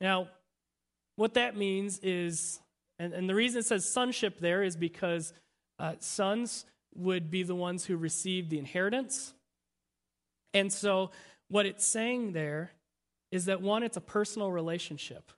Now, 0.00 0.28
what 1.16 1.34
that 1.34 1.56
means 1.56 1.98
is, 2.02 2.60
and, 2.98 3.12
and 3.12 3.28
the 3.28 3.34
reason 3.34 3.60
it 3.60 3.66
says 3.66 3.90
sonship 3.90 4.38
there 4.38 4.62
is 4.62 4.76
because 4.76 5.32
uh, 5.78 5.94
sons 5.98 6.64
would 6.94 7.30
be 7.30 7.42
the 7.42 7.54
ones 7.54 7.84
who 7.84 7.96
received 7.96 8.50
the 8.50 8.58
inheritance. 8.58 9.34
And 10.54 10.72
so, 10.72 11.10
what 11.48 11.66
it's 11.66 11.86
saying 11.86 12.32
there 12.32 12.72
is 13.30 13.46
that 13.46 13.62
one, 13.62 13.82
it's 13.82 13.96
a 13.96 14.02
personal 14.02 14.50
relationship. 14.50 15.32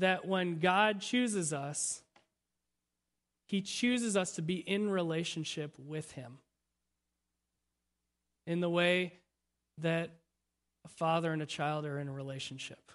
That 0.00 0.26
when 0.26 0.58
God 0.58 1.00
chooses 1.00 1.52
us, 1.52 2.02
he 3.46 3.60
chooses 3.62 4.16
us 4.16 4.32
to 4.32 4.42
be 4.42 4.56
in 4.56 4.90
relationship 4.90 5.74
with 5.78 6.12
him 6.12 6.38
in 8.46 8.60
the 8.60 8.70
way 8.70 9.12
that 9.78 10.10
a 10.84 10.88
father 10.88 11.32
and 11.32 11.42
a 11.42 11.46
child 11.46 11.84
are 11.84 11.98
in 11.98 12.08
a 12.08 12.12
relationship. 12.12 12.92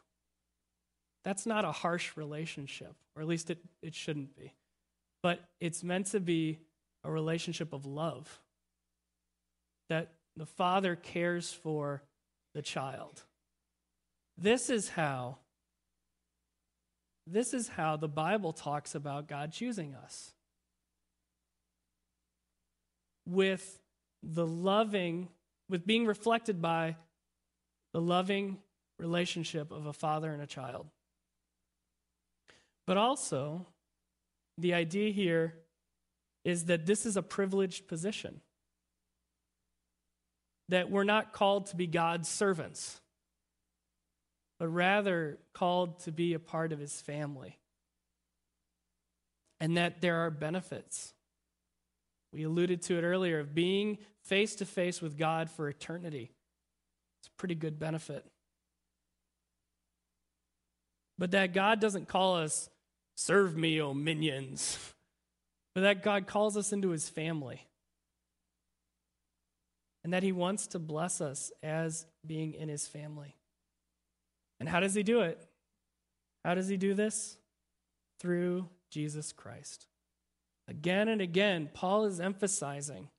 That's 1.24 1.46
not 1.46 1.64
a 1.64 1.72
harsh 1.72 2.18
relationship, 2.18 2.94
or 3.16 3.22
at 3.22 3.28
least 3.28 3.50
it, 3.50 3.60
it 3.82 3.94
shouldn't 3.94 4.36
be. 4.36 4.54
But 5.22 5.42
it's 5.60 5.84
meant 5.84 6.08
to 6.08 6.20
be 6.20 6.60
a 7.04 7.12
relationship 7.12 7.72
of 7.72 7.86
love. 7.86 8.40
That 9.90 10.14
the 10.36 10.46
father 10.46 10.96
cares 10.96 11.54
for 11.54 12.02
the 12.56 12.62
child. 12.62 13.24
This 14.38 14.70
is 14.70 14.90
how 14.90 15.38
this 17.28 17.54
is 17.54 17.68
how 17.68 17.98
the 17.98 18.08
Bible 18.08 18.54
talks 18.54 18.96
about 18.96 19.28
God 19.28 19.52
choosing 19.52 19.96
us. 19.96 20.34
With 23.26 23.80
the 24.22 24.46
loving, 24.46 25.30
with 25.70 25.86
being 25.86 26.06
reflected 26.06 26.62
by 26.62 26.96
the 27.94 28.02
loving 28.02 28.58
relationship 29.00 29.72
of 29.72 29.86
a 29.86 29.94
father 29.94 30.32
and 30.32 30.42
a 30.42 30.48
child. 30.48 30.88
But 32.86 32.98
also, 32.98 33.66
the 34.58 34.74
idea 34.74 35.12
here 35.12 35.56
is 36.44 36.66
that 36.66 36.86
this 36.86 37.06
is 37.06 37.18
a 37.18 37.24
privileged 37.24 37.88
position 37.88 38.42
that 40.70 40.90
we're 40.90 41.04
not 41.04 41.34
called 41.34 41.68
to 41.68 41.76
be 41.76 41.88
God's 41.88 42.30
servants, 42.30 43.02
but 44.60 44.68
rather 44.68 45.38
called 45.54 46.00
to 46.02 46.12
be 46.12 46.34
a 46.34 46.40
part 46.40 46.72
of 46.72 46.80
his 46.80 47.02
family. 47.02 47.58
And 49.60 49.78
that 49.78 50.02
there 50.02 50.18
are 50.26 50.32
benefits. 50.32 51.14
We 52.34 52.44
alluded 52.44 52.82
to 52.84 52.98
it 52.98 53.04
earlier 53.04 53.40
of 53.40 53.56
being 53.56 53.98
face 54.24 54.56
to 54.56 54.66
face 54.66 55.02
with 55.02 55.18
God 55.18 55.50
for 55.50 55.70
eternity. 55.70 56.32
It's 57.20 57.28
a 57.28 57.38
pretty 57.38 57.56
good 57.56 57.80
benefit. 57.80 58.26
But 61.18 61.32
that 61.32 61.54
God 61.54 61.80
doesn't 61.80 62.10
call 62.10 62.36
us, 62.36 62.70
serve 63.16 63.56
me, 63.56 63.82
O 63.82 63.94
minions, 63.94 64.78
but 65.74 65.82
that 65.82 66.04
God 66.04 66.28
calls 66.28 66.58
us 66.58 66.74
into 66.74 66.90
his 66.90 67.08
family 67.08 67.66
and 70.06 70.14
that 70.14 70.22
He 70.22 70.32
wants 70.32 70.68
to 70.68 70.78
bless 70.78 71.20
us 71.20 71.52
as 71.64 72.06
being 72.24 72.54
in 72.54 72.70
His 72.70 72.88
family. 72.88 73.36
And 74.60 74.70
how 74.70 74.80
does 74.80 74.94
He 74.94 75.04
do 75.04 75.22
it? 75.22 75.46
How 76.44 76.56
does 76.56 76.68
He 76.68 76.78
do 76.78 76.94
this? 76.94 77.38
Through 78.20 78.70
Jesus 78.92 79.32
Christ. 79.32 79.88
Again 80.68 81.08
and 81.08 81.22
again, 81.22 81.70
Paul 81.74 82.06
is 82.06 82.20
emphasizing 82.20 83.10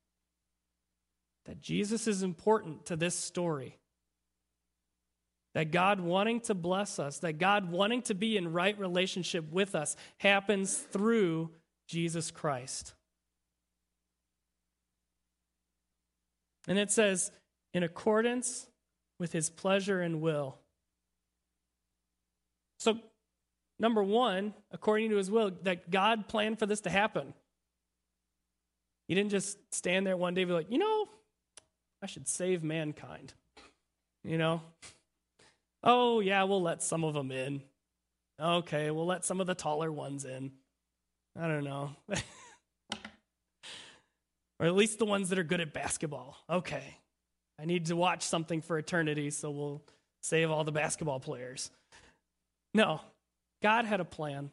that 1.45 1.61
Jesus 1.61 2.09
is 2.09 2.23
important 2.23 2.87
to 2.87 2.97
this 2.97 3.15
story. 3.15 3.79
That 5.55 5.71
God 5.71 6.01
wanting 6.01 6.41
to 6.41 6.55
bless 6.55 6.99
us, 6.99 7.21
that 7.21 7.39
God 7.39 7.71
wanting 7.71 8.03
to 8.03 8.15
be 8.15 8.37
in 8.37 8.53
right 8.53 8.79
relationship 8.79 9.51
with 9.51 9.75
us 9.75 9.97
happens 10.19 10.77
through 10.77 11.51
Jesus 11.89 12.31
Christ. 12.31 12.95
And 16.69 16.79
it 16.79 16.91
says, 16.91 17.31
in 17.73 17.83
accordance 17.83 18.67
with 19.19 19.33
his 19.33 19.49
pleasure 19.51 20.01
and 20.01 20.21
will. 20.21 20.59
So, 22.79 22.99
number 23.79 24.03
one, 24.03 24.55
according 24.71 25.11
to 25.11 25.17
his 25.17 25.31
will, 25.31 25.53
that 25.63 25.91
God 25.91 26.29
planned 26.29 26.59
for 26.59 26.67
this 26.67 26.81
to 26.83 26.91
happen. 26.91 27.35
He 29.09 29.15
didn't 29.15 29.31
just 29.31 29.59
stand 29.73 30.07
there 30.07 30.17
one 30.17 30.35
day 30.35 30.43
and 30.43 30.49
be 30.49 30.55
like, 30.55 30.71
you 30.71 30.79
know, 30.79 31.09
I 32.03 32.07
should 32.07 32.29
save 32.29 32.63
mankind. 32.63 33.33
You 34.25 34.39
know? 34.39 34.63
Oh, 35.83 36.21
yeah, 36.21 36.43
we'll 36.43 36.63
let 36.63 36.83
some 36.83 37.05
of 37.05 37.15
them 37.15 37.31
in. 37.31 37.63
Okay, 38.41 38.91
we'll 38.91 39.07
let 39.07 39.25
some 39.25 39.41
of 39.41 39.47
the 39.47 39.55
taller 39.55 39.91
ones 39.91 40.25
in. 40.25 40.51
I 41.39 41.47
don't 41.47 41.65
know. 41.65 41.91
or 44.59 44.67
at 44.67 44.75
least 44.75 44.99
the 44.99 45.07
ones 45.07 45.29
that 45.29 45.39
are 45.39 45.45
good 45.45 45.61
at 45.61 45.73
basketball. 45.73 46.37
Okay, 46.51 46.99
I 47.61 47.65
need 47.65 47.87
to 47.87 47.97
watch 47.97 48.23
something 48.23 48.61
for 48.63 48.79
eternity, 48.79 49.31
so 49.31 49.51
we'll 49.51 49.83
save 50.23 50.51
all 50.51 50.65
the 50.65 50.73
basketball 50.73 51.21
players. 51.21 51.71
No, 52.77 53.01
God 53.63 53.87
had 53.87 54.01
a 54.01 54.05
plan. 54.05 54.51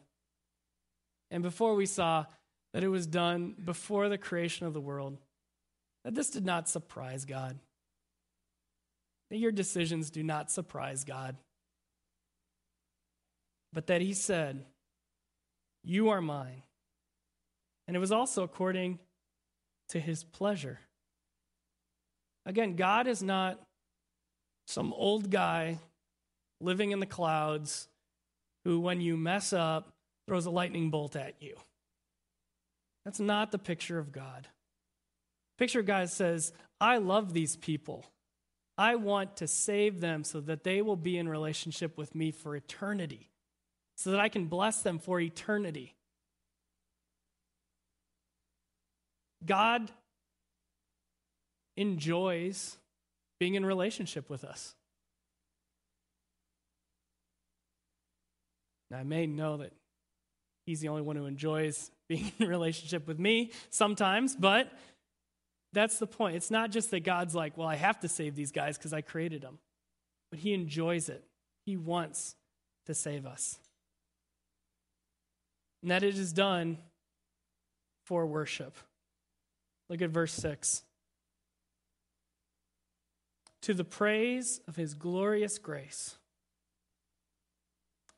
And 1.30 1.42
before 1.42 1.74
we 1.74 1.84
saw 1.84 2.24
that 2.72 2.82
it 2.82 2.88
was 2.88 3.06
done 3.06 3.54
before 3.62 4.08
the 4.08 4.16
creation 4.16 4.66
of 4.66 4.72
the 4.72 4.80
world, 4.80 5.18
that 6.04 6.14
this 6.14 6.30
did 6.30 6.46
not 6.46 6.66
surprise 6.66 7.26
God. 7.26 7.58
That 9.28 9.36
your 9.36 9.52
decisions 9.52 10.08
do 10.08 10.22
not 10.22 10.50
surprise 10.50 11.04
God. 11.04 11.36
But 13.74 13.88
that 13.88 14.00
He 14.00 14.14
said, 14.14 14.64
You 15.82 16.08
are 16.08 16.22
mine. 16.22 16.62
And 17.86 17.94
it 17.94 18.00
was 18.00 18.12
also 18.12 18.42
according 18.42 19.00
to 19.90 20.00
his 20.00 20.24
pleasure. 20.24 20.80
Again, 22.46 22.74
God 22.74 23.06
is 23.06 23.22
not 23.22 23.60
some 24.66 24.94
old 24.94 25.30
guy 25.30 25.78
living 26.62 26.90
in 26.92 27.00
the 27.00 27.06
clouds 27.06 27.86
who, 28.64 28.80
when 28.80 29.00
you 29.00 29.16
mess 29.16 29.52
up, 29.52 29.92
throws 30.26 30.46
a 30.46 30.50
lightning 30.50 30.90
bolt 30.90 31.16
at 31.16 31.34
you. 31.40 31.54
That's 33.04 33.20
not 33.20 33.52
the 33.52 33.58
picture 33.58 33.98
of 33.98 34.12
God. 34.12 34.48
Picture 35.58 35.80
of 35.80 35.86
God 35.86 36.08
says, 36.08 36.52
I 36.80 36.98
love 36.98 37.32
these 37.32 37.56
people. 37.56 38.06
I 38.76 38.96
want 38.96 39.36
to 39.36 39.46
save 39.46 40.00
them 40.00 40.24
so 40.24 40.40
that 40.40 40.64
they 40.64 40.82
will 40.82 40.96
be 40.96 41.16
in 41.18 41.28
relationship 41.28 41.96
with 41.96 42.14
me 42.14 42.30
for 42.30 42.56
eternity, 42.56 43.30
so 43.96 44.10
that 44.10 44.20
I 44.20 44.28
can 44.28 44.46
bless 44.46 44.82
them 44.82 44.98
for 44.98 45.20
eternity. 45.20 45.94
God 49.44 49.90
enjoys 51.76 52.78
being 53.38 53.54
in 53.54 53.66
relationship 53.66 54.30
with 54.30 54.42
us. 54.42 54.74
Now, 58.94 59.00
I 59.00 59.02
may 59.02 59.26
know 59.26 59.56
that 59.56 59.72
he's 60.66 60.78
the 60.78 60.88
only 60.88 61.02
one 61.02 61.16
who 61.16 61.26
enjoys 61.26 61.90
being 62.08 62.30
in 62.38 62.48
relationship 62.48 63.08
with 63.08 63.18
me 63.18 63.50
sometimes, 63.70 64.36
but 64.36 64.70
that's 65.72 65.98
the 65.98 66.06
point. 66.06 66.36
It's 66.36 66.50
not 66.50 66.70
just 66.70 66.92
that 66.92 67.02
God's 67.02 67.34
like, 67.34 67.58
well, 67.58 67.66
I 67.66 67.74
have 67.74 67.98
to 68.00 68.08
save 68.08 68.36
these 68.36 68.52
guys 68.52 68.78
because 68.78 68.92
I 68.92 69.00
created 69.00 69.42
them, 69.42 69.58
but 70.30 70.38
he 70.38 70.54
enjoys 70.54 71.08
it. 71.08 71.24
He 71.66 71.76
wants 71.76 72.36
to 72.86 72.94
save 72.94 73.26
us. 73.26 73.58
And 75.82 75.90
that 75.90 76.04
it 76.04 76.16
is 76.16 76.32
done 76.32 76.78
for 78.04 78.24
worship. 78.26 78.76
Look 79.90 80.02
at 80.02 80.10
verse 80.10 80.32
6. 80.34 80.82
To 83.62 83.74
the 83.74 83.84
praise 83.84 84.60
of 84.68 84.76
his 84.76 84.94
glorious 84.94 85.58
grace. 85.58 86.16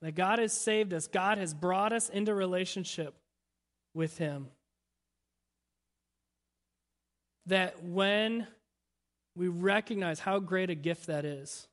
That 0.06 0.14
God 0.14 0.38
has 0.38 0.52
saved 0.52 0.94
us, 0.94 1.08
God 1.08 1.38
has 1.38 1.52
brought 1.52 1.92
us 1.92 2.08
into 2.08 2.32
relationship 2.32 3.16
with 3.92 4.18
him. 4.18 4.46
That 7.46 7.82
when 7.82 8.46
we 9.34 9.48
recognize 9.48 10.20
how 10.20 10.38
great 10.38 10.70
a 10.70 10.76
gift 10.76 11.08
that 11.08 11.24
is, 11.24 11.66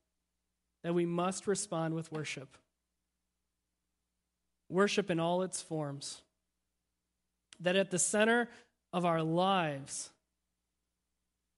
that 0.84 0.96
we 0.96 1.06
must 1.06 1.46
respond 1.46 1.93
with 1.93 2.12
worship. 2.12 2.58
Worship 4.67 5.12
in 5.12 5.19
all 5.19 5.43
its 5.43 5.62
forms. 5.62 6.24
That 7.60 7.76
at 7.76 7.91
the 7.91 8.00
center 8.00 8.50
of 8.91 9.06
our 9.06 9.22
lives 9.22 10.10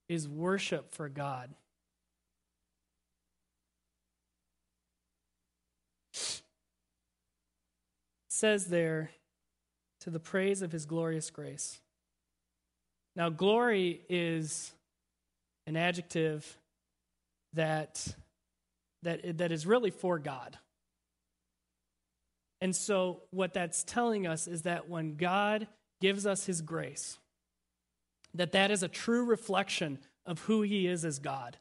is 0.09 0.27
worship 0.27 0.93
for 0.93 1.07
God. 1.07 1.51
It 8.24 8.24
says 8.35 8.65
there, 8.65 9.11
to 10.01 10.09
the 10.09 10.19
praise 10.19 10.61
of 10.61 10.71
his 10.71 10.85
glorious 10.85 11.31
grace. 11.31 11.79
Now, 13.15 13.29
glory 13.29 14.01
is 14.09 14.73
an 15.65 15.77
adjective 15.77 16.57
that, 17.53 18.05
that, 19.03 19.37
that 19.37 19.51
is 19.53 19.65
really 19.65 19.89
for 19.89 20.19
God. 20.19 20.57
And 22.59 22.75
so, 22.75 23.21
what 23.31 23.53
that's 23.53 23.85
telling 23.85 24.27
us 24.27 24.47
is 24.47 24.63
that 24.63 24.89
when 24.89 25.15
God 25.15 25.67
gives 26.01 26.27
us 26.27 26.45
his 26.45 26.61
grace, 26.61 27.17
that 28.33 28.51
that 28.51 28.69
is 28.69 28.83
a 28.83 28.89
true 28.89 29.23
reflection 29.23 29.99
of 30.25 30.39
who 30.41 30.61
he 30.61 30.87
is 30.87 31.05
as 31.05 31.19
God. 31.19 31.57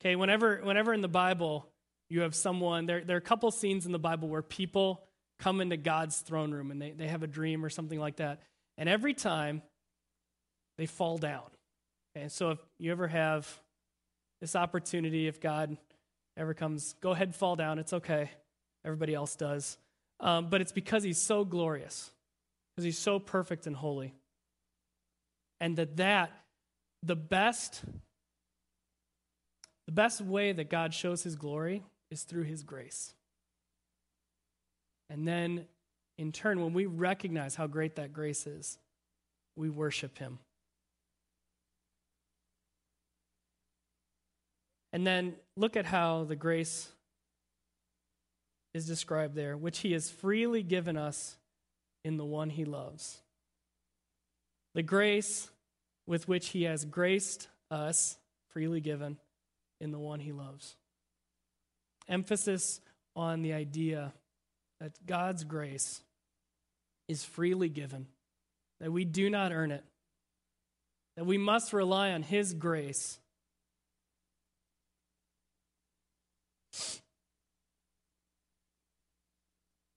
Okay, 0.00 0.14
whenever, 0.14 0.60
whenever 0.62 0.94
in 0.94 1.00
the 1.00 1.08
Bible 1.08 1.66
you 2.14 2.20
have 2.20 2.34
someone, 2.34 2.86
there, 2.86 3.02
there 3.04 3.16
are 3.16 3.18
a 3.18 3.22
couple 3.22 3.50
scenes 3.50 3.86
in 3.86 3.92
the 3.92 3.98
Bible 3.98 4.28
where 4.28 4.40
people 4.40 5.02
come 5.40 5.60
into 5.60 5.76
God's 5.76 6.18
throne 6.20 6.52
room 6.52 6.70
and 6.70 6.80
they, 6.80 6.92
they 6.92 7.08
have 7.08 7.24
a 7.24 7.26
dream 7.26 7.64
or 7.64 7.68
something 7.68 7.98
like 7.98 8.16
that. 8.16 8.40
And 8.78 8.88
every 8.88 9.14
time 9.14 9.62
they 10.78 10.86
fall 10.86 11.18
down. 11.18 11.42
And 12.14 12.30
so 12.30 12.50
if 12.52 12.58
you 12.78 12.92
ever 12.92 13.08
have 13.08 13.48
this 14.40 14.54
opportunity, 14.54 15.26
if 15.26 15.40
God 15.40 15.76
ever 16.36 16.54
comes, 16.54 16.94
go 17.00 17.10
ahead 17.10 17.28
and 17.28 17.34
fall 17.34 17.56
down, 17.56 17.80
it's 17.80 17.92
okay. 17.92 18.30
Everybody 18.84 19.12
else 19.12 19.34
does. 19.34 19.76
Um, 20.20 20.50
but 20.50 20.60
it's 20.60 20.72
because 20.72 21.02
he's 21.02 21.20
so 21.20 21.44
glorious, 21.44 22.12
because 22.70 22.84
he's 22.84 22.98
so 22.98 23.18
perfect 23.18 23.66
and 23.66 23.74
holy 23.74 24.14
and 25.60 25.76
that 25.76 25.96
that 25.96 26.30
the 27.02 27.16
best 27.16 27.82
the 29.86 29.92
best 29.92 30.20
way 30.20 30.52
that 30.52 30.70
God 30.70 30.94
shows 30.94 31.22
his 31.22 31.36
glory 31.36 31.82
is 32.14 32.22
through 32.22 32.44
his 32.44 32.62
grace. 32.62 33.12
And 35.10 35.26
then 35.26 35.66
in 36.16 36.30
turn 36.30 36.62
when 36.62 36.72
we 36.72 36.86
recognize 36.86 37.56
how 37.56 37.66
great 37.66 37.96
that 37.96 38.12
grace 38.12 38.46
is, 38.46 38.78
we 39.56 39.68
worship 39.68 40.16
him. 40.16 40.38
And 44.92 45.04
then 45.04 45.34
look 45.56 45.76
at 45.76 45.86
how 45.86 46.22
the 46.22 46.36
grace 46.36 46.88
is 48.74 48.86
described 48.86 49.34
there, 49.34 49.56
which 49.56 49.80
he 49.80 49.92
has 49.92 50.08
freely 50.08 50.62
given 50.62 50.96
us 50.96 51.36
in 52.04 52.16
the 52.16 52.24
one 52.24 52.48
he 52.48 52.64
loves. 52.64 53.18
The 54.74 54.84
grace 54.84 55.50
with 56.06 56.28
which 56.28 56.50
he 56.50 56.62
has 56.62 56.84
graced 56.84 57.48
us, 57.72 58.18
freely 58.50 58.80
given, 58.80 59.18
in 59.80 59.90
the 59.90 59.98
one 59.98 60.20
he 60.20 60.30
loves. 60.30 60.76
Emphasis 62.08 62.80
on 63.16 63.42
the 63.42 63.52
idea 63.52 64.12
that 64.80 64.92
God's 65.06 65.44
grace 65.44 66.02
is 67.08 67.24
freely 67.24 67.68
given, 67.68 68.06
that 68.80 68.92
we 68.92 69.04
do 69.04 69.30
not 69.30 69.52
earn 69.52 69.70
it, 69.70 69.84
that 71.16 71.24
we 71.24 71.38
must 71.38 71.72
rely 71.72 72.10
on 72.10 72.22
his 72.22 72.54
grace. 72.54 73.18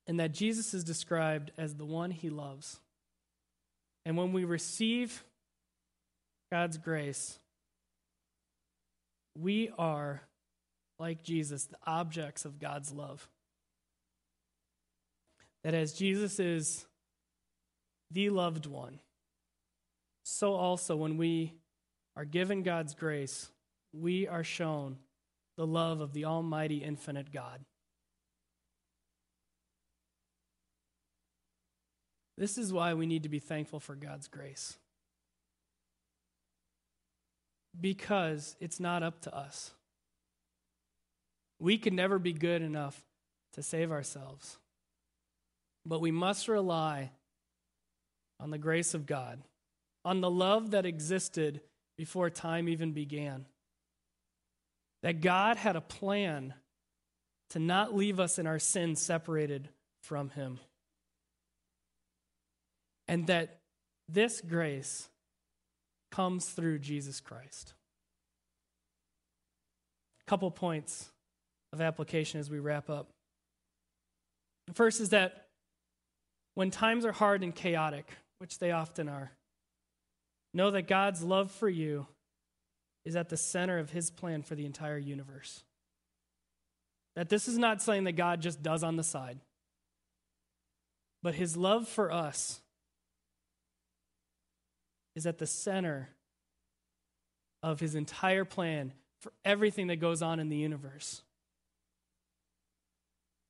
And 0.06 0.20
that 0.20 0.32
Jesus 0.32 0.74
is 0.74 0.86
described 0.86 1.52
as 1.58 1.76
the 1.76 1.86
one 1.86 2.12
he 2.12 2.30
loves. 2.30 2.80
And 4.06 4.16
when 4.16 4.32
we 4.32 4.46
receive 4.46 5.24
God's 6.50 6.78
grace, 6.78 7.40
we 9.38 9.70
are, 9.78 10.22
like 11.00 11.24
Jesus, 11.24 11.66
the 11.66 11.78
objects 11.86 12.46
of 12.46 12.60
God's 12.60 12.92
love. 12.92 13.30
That 15.64 15.74
as 15.74 15.94
Jesus 15.94 16.40
is 16.40 16.86
the 18.12 18.30
loved 18.30 18.66
one, 18.66 19.00
so 20.24 20.54
also 20.54 20.96
when 20.96 21.18
we 21.18 21.54
are 22.16 22.26
given 22.26 22.64
God's 22.64 22.94
grace, 22.94 23.52
we 23.94 24.28
are 24.28 24.44
shown 24.44 24.98
the 25.56 25.68
love 25.68 26.02
of 26.02 26.14
the 26.14 26.26
Almighty, 26.26 26.78
infinite 26.78 27.32
God. 27.32 27.66
This 32.38 32.58
is 32.58 32.72
why 32.72 32.94
we 32.94 33.08
need 33.08 33.24
to 33.24 33.30
be 33.30 33.40
thankful 33.40 33.80
for 33.80 33.96
God's 33.96 34.28
grace 34.28 34.78
because 37.80 38.56
it's 38.60 38.80
not 38.80 39.04
up 39.04 39.22
to 39.22 39.36
us. 39.36 39.72
We 41.60 41.78
can 41.78 41.96
never 41.96 42.20
be 42.20 42.34
good 42.34 42.62
enough 42.62 43.04
to 43.54 43.64
save 43.64 43.92
ourselves. 43.92 44.58
But 45.86 46.02
we 46.02 46.12
must 46.12 46.48
rely 46.48 47.12
on 48.40 48.52
the 48.52 48.58
grace 48.58 48.94
of 48.94 49.06
God, 49.06 49.42
on 50.06 50.22
the 50.22 50.30
love 50.30 50.72
that 50.72 50.86
existed 50.86 51.62
before 51.98 52.30
time 52.30 52.70
even 52.70 52.92
began. 52.92 53.46
That 55.02 55.22
God 55.22 55.58
had 55.58 55.76
a 55.76 55.82
plan 55.82 56.54
to 57.52 57.60
not 57.60 57.96
leave 57.96 58.20
us 58.20 58.38
in 58.38 58.46
our 58.46 58.60
sins 58.60 59.02
separated 59.02 59.70
from 60.02 60.30
Him. 60.30 60.60
And 63.08 63.28
that 63.28 63.60
this 64.10 64.42
grace 64.42 65.10
comes 66.12 66.46
through 66.46 66.80
Jesus 66.80 67.20
Christ. 67.20 67.74
Couple 70.26 70.52
points 70.52 71.10
of 71.74 71.82
application 71.82 72.40
as 72.40 72.50
we 72.50 72.60
wrap 72.60 72.90
up. 72.90 73.10
The 74.68 74.74
first 74.74 75.00
is 75.00 75.10
that 75.10 75.48
when 76.56 76.72
times 76.72 77.06
are 77.06 77.12
hard 77.12 77.44
and 77.44 77.54
chaotic, 77.54 78.12
which 78.40 78.60
they 78.60 78.72
often 78.72 79.08
are, 79.10 79.32
know 80.54 80.72
that 80.72 80.88
God's 80.88 81.22
love 81.22 81.52
for 81.52 81.70
you 81.70 82.08
is 83.06 83.16
at 83.16 83.30
the 83.30 83.38
center 83.38 83.78
of 83.80 83.92
his 83.92 84.10
plan 84.10 84.42
for 84.42 84.56
the 84.56 84.66
entire 84.66 84.98
universe. 84.98 85.64
That 87.16 87.30
this 87.30 87.48
is 87.48 87.58
not 87.58 87.82
something 87.82 88.04
that 88.04 88.14
God 88.14 88.42
just 88.42 88.62
does 88.62 88.84
on 88.84 88.96
the 88.96 89.04
side, 89.04 89.40
but 91.24 91.36
his 91.36 91.56
love 91.56 91.88
for 91.88 92.12
us 92.12 92.60
is 95.16 95.26
at 95.26 95.40
the 95.40 95.48
center 95.48 96.10
of 97.64 97.80
his 97.80 97.96
entire 97.96 98.46
plan 98.46 98.94
for 99.22 99.32
everything 99.44 99.88
that 99.88 99.96
goes 99.96 100.22
on 100.22 100.40
in 100.40 100.50
the 100.50 100.58
universe. 100.58 101.24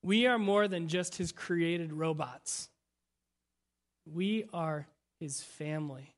We 0.07 0.25
are 0.25 0.39
more 0.39 0.69
than 0.69 0.87
just 0.87 1.17
his 1.17 1.33
created 1.33 1.91
robots. 1.91 2.69
We 4.09 4.45
are 4.53 4.87
his 5.19 5.41
family, 5.41 6.15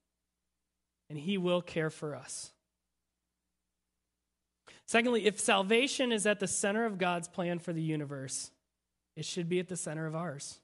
and 1.10 1.18
he 1.18 1.40
will 1.40 1.64
care 1.64 1.90
for 1.90 2.16
us. 2.16 2.52
Secondly, 4.86 5.26
if 5.26 5.40
salvation 5.40 6.12
is 6.12 6.28
at 6.28 6.40
the 6.40 6.46
center 6.46 6.86
of 6.86 7.00
God's 7.00 7.28
plan 7.28 7.58
for 7.58 7.74
the 7.74 7.82
universe, 7.82 8.52
it 9.16 9.26
should 9.26 9.50
be 9.50 9.58
at 9.58 9.70
the 9.70 9.76
center 9.76 10.06
of 10.06 10.16
ours. 10.16 10.60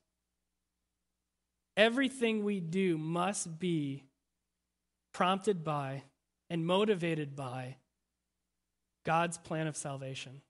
Everything 1.76 2.44
we 2.44 2.60
do 2.60 2.96
must 2.96 3.58
be 3.58 4.04
prompted 5.16 5.64
by 5.64 6.04
and 6.52 6.64
motivated 6.64 7.36
by 7.36 7.78
God's 9.04 9.40
plan 9.40 9.66
of 9.66 9.76
salvation. 9.76 10.42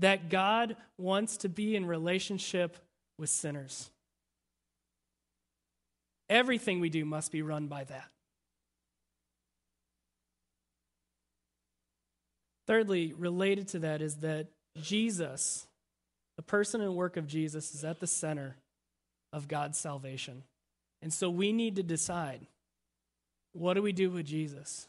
That 0.00 0.28
God 0.28 0.76
wants 0.98 1.38
to 1.38 1.48
be 1.48 1.76
in 1.76 1.86
relationship 1.86 2.76
with 3.18 3.30
sinners. 3.30 3.90
Everything 6.28 6.80
we 6.80 6.88
do 6.90 7.04
must 7.04 7.30
be 7.30 7.42
run 7.42 7.66
by 7.66 7.84
that. 7.84 8.10
Thirdly, 12.66 13.12
related 13.12 13.68
to 13.68 13.80
that 13.80 14.00
is 14.00 14.16
that 14.16 14.48
Jesus, 14.80 15.66
the 16.36 16.42
person 16.42 16.80
and 16.80 16.94
work 16.94 17.16
of 17.16 17.26
Jesus, 17.26 17.74
is 17.74 17.84
at 17.84 18.00
the 18.00 18.06
center 18.06 18.56
of 19.32 19.48
God's 19.48 19.78
salvation. 19.78 20.44
And 21.02 21.12
so 21.12 21.28
we 21.28 21.52
need 21.52 21.76
to 21.76 21.82
decide 21.82 22.46
what 23.52 23.74
do 23.74 23.82
we 23.82 23.92
do 23.92 24.10
with 24.10 24.26
Jesus? 24.26 24.88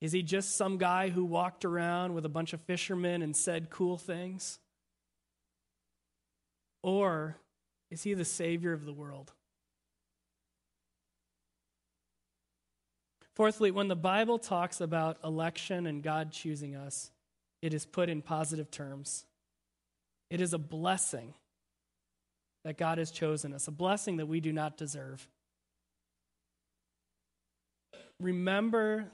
Is 0.00 0.12
he 0.12 0.22
just 0.22 0.56
some 0.56 0.76
guy 0.76 1.08
who 1.08 1.24
walked 1.24 1.64
around 1.64 2.14
with 2.14 2.24
a 2.24 2.28
bunch 2.28 2.52
of 2.52 2.60
fishermen 2.60 3.22
and 3.22 3.34
said 3.34 3.70
cool 3.70 3.96
things? 3.96 4.58
Or 6.82 7.36
is 7.90 8.02
he 8.02 8.14
the 8.14 8.24
Savior 8.24 8.72
of 8.72 8.84
the 8.84 8.92
world? 8.92 9.32
Fourthly, 13.34 13.70
when 13.70 13.88
the 13.88 13.96
Bible 13.96 14.38
talks 14.38 14.80
about 14.80 15.18
election 15.24 15.86
and 15.86 16.02
God 16.02 16.30
choosing 16.30 16.76
us, 16.76 17.10
it 17.62 17.74
is 17.74 17.86
put 17.86 18.08
in 18.08 18.22
positive 18.22 18.70
terms. 18.70 19.24
It 20.30 20.40
is 20.40 20.52
a 20.52 20.58
blessing 20.58 21.34
that 22.64 22.78
God 22.78 22.98
has 22.98 23.10
chosen 23.10 23.52
us, 23.52 23.66
a 23.66 23.72
blessing 23.72 24.18
that 24.18 24.26
we 24.26 24.40
do 24.40 24.52
not 24.52 24.76
deserve. 24.76 25.26
Remember 28.20 29.06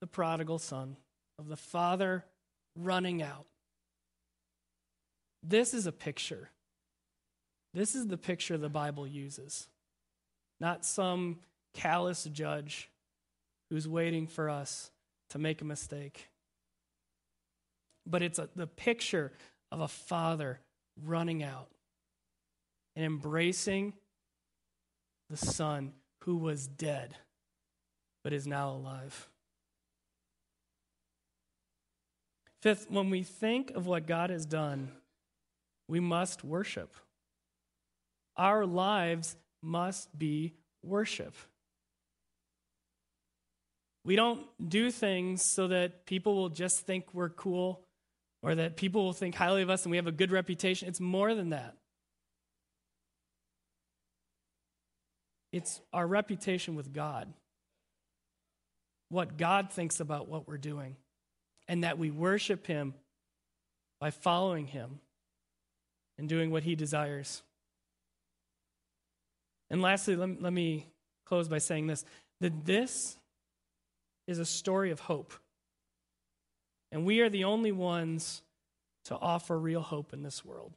the 0.00 0.06
prodigal 0.06 0.58
son, 0.58 0.96
of 1.38 1.48
the 1.48 1.56
father 1.56 2.24
running 2.74 3.22
out. 3.22 3.46
This 5.42 5.74
is 5.74 5.86
a 5.86 5.92
picture. 5.92 6.50
This 7.74 7.94
is 7.94 8.06
the 8.06 8.16
picture 8.16 8.56
the 8.56 8.68
Bible 8.68 9.06
uses, 9.06 9.68
not 10.60 10.84
some 10.84 11.40
callous 11.74 12.24
judge 12.24 12.90
who's 13.70 13.86
waiting 13.86 14.26
for 14.26 14.48
us 14.48 14.90
to 15.30 15.38
make 15.38 15.60
a 15.60 15.64
mistake. 15.64 16.28
But 18.06 18.22
it's 18.22 18.38
a, 18.38 18.48
the 18.56 18.66
picture 18.66 19.32
of 19.70 19.80
a 19.80 19.88
father 19.88 20.60
running 21.04 21.42
out 21.42 21.68
and 22.94 23.04
embracing 23.04 23.92
the 25.28 25.36
son 25.36 25.92
who 26.24 26.36
was 26.36 26.66
dead 26.66 27.16
but 28.24 28.32
is 28.32 28.46
now 28.46 28.70
alive. 28.70 29.28
Fifth, 32.66 32.90
when 32.90 33.10
we 33.10 33.22
think 33.22 33.70
of 33.76 33.86
what 33.86 34.08
God 34.08 34.30
has 34.30 34.44
done, 34.44 34.90
we 35.86 36.00
must 36.00 36.42
worship. 36.42 36.96
Our 38.36 38.66
lives 38.66 39.36
must 39.62 40.18
be 40.18 40.52
worship. 40.82 41.36
We 44.04 44.16
don't 44.16 44.44
do 44.68 44.90
things 44.90 45.44
so 45.44 45.68
that 45.68 46.06
people 46.06 46.34
will 46.34 46.48
just 46.48 46.80
think 46.80 47.04
we're 47.12 47.28
cool 47.28 47.84
or 48.42 48.56
that 48.56 48.76
people 48.76 49.04
will 49.04 49.12
think 49.12 49.36
highly 49.36 49.62
of 49.62 49.70
us 49.70 49.84
and 49.84 49.92
we 49.92 49.96
have 49.96 50.08
a 50.08 50.10
good 50.10 50.32
reputation. 50.32 50.88
It's 50.88 50.98
more 50.98 51.36
than 51.36 51.50
that. 51.50 51.76
It's 55.52 55.80
our 55.92 56.04
reputation 56.04 56.74
with 56.74 56.92
God. 56.92 57.32
What 59.08 59.36
God 59.36 59.70
thinks 59.70 60.00
about 60.00 60.26
what 60.26 60.48
we're 60.48 60.58
doing. 60.58 60.96
And 61.68 61.84
that 61.84 61.98
we 61.98 62.10
worship 62.10 62.66
Him 62.66 62.94
by 64.00 64.10
following 64.10 64.66
Him 64.66 65.00
and 66.18 66.28
doing 66.28 66.50
what 66.50 66.62
He 66.62 66.74
desires. 66.74 67.42
And 69.70 69.82
lastly, 69.82 70.16
let, 70.16 70.40
let 70.40 70.52
me 70.52 70.86
close 71.24 71.48
by 71.48 71.58
saying 71.58 71.86
this 71.86 72.04
that 72.40 72.64
this 72.64 73.18
is 74.26 74.38
a 74.38 74.44
story 74.44 74.90
of 74.90 75.00
hope. 75.00 75.32
And 76.92 77.04
we 77.04 77.20
are 77.20 77.28
the 77.28 77.44
only 77.44 77.72
ones 77.72 78.42
to 79.06 79.16
offer 79.16 79.58
real 79.58 79.80
hope 79.80 80.12
in 80.12 80.22
this 80.22 80.44
world. 80.44 80.72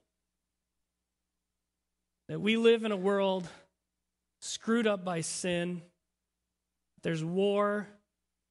That 2.28 2.40
we 2.40 2.58
live 2.58 2.84
in 2.84 2.92
a 2.92 2.98
world 2.98 3.48
screwed 4.40 4.88
up 4.88 5.04
by 5.04 5.22
sin. 5.22 5.82
There's 7.02 7.24
war, 7.24 7.88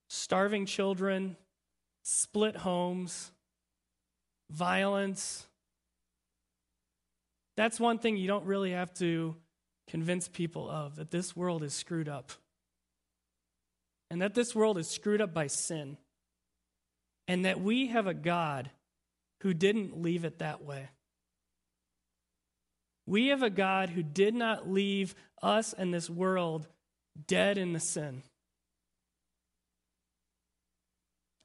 starving 0.08 0.66
children, 0.66 1.36
split 2.10 2.56
homes, 2.56 3.32
violence. 4.50 5.46
That's 7.56 7.78
one 7.78 7.98
thing 7.98 8.16
you 8.16 8.28
don't 8.28 8.46
really 8.46 8.72
have 8.72 8.94
to 8.94 9.36
convince 9.88 10.26
people 10.28 10.70
of 10.70 10.96
that 10.96 11.10
this 11.10 11.36
world 11.36 11.62
is 11.62 11.74
screwed 11.74 12.08
up 12.08 12.32
and 14.10 14.22
that 14.22 14.34
this 14.34 14.54
world 14.54 14.78
is 14.78 14.88
screwed 14.88 15.20
up 15.20 15.34
by 15.34 15.46
sin, 15.46 15.98
and 17.26 17.44
that 17.44 17.60
we 17.60 17.88
have 17.88 18.06
a 18.06 18.14
God 18.14 18.70
who 19.42 19.52
didn't 19.52 20.00
leave 20.00 20.24
it 20.24 20.38
that 20.38 20.64
way. 20.64 20.88
We 23.04 23.28
have 23.28 23.42
a 23.42 23.50
God 23.50 23.90
who 23.90 24.02
did 24.02 24.34
not 24.34 24.66
leave 24.70 25.14
us 25.42 25.74
and 25.74 25.92
this 25.92 26.08
world 26.08 26.68
dead 27.26 27.58
in 27.58 27.72
the 27.72 27.80
sin, 27.80 28.22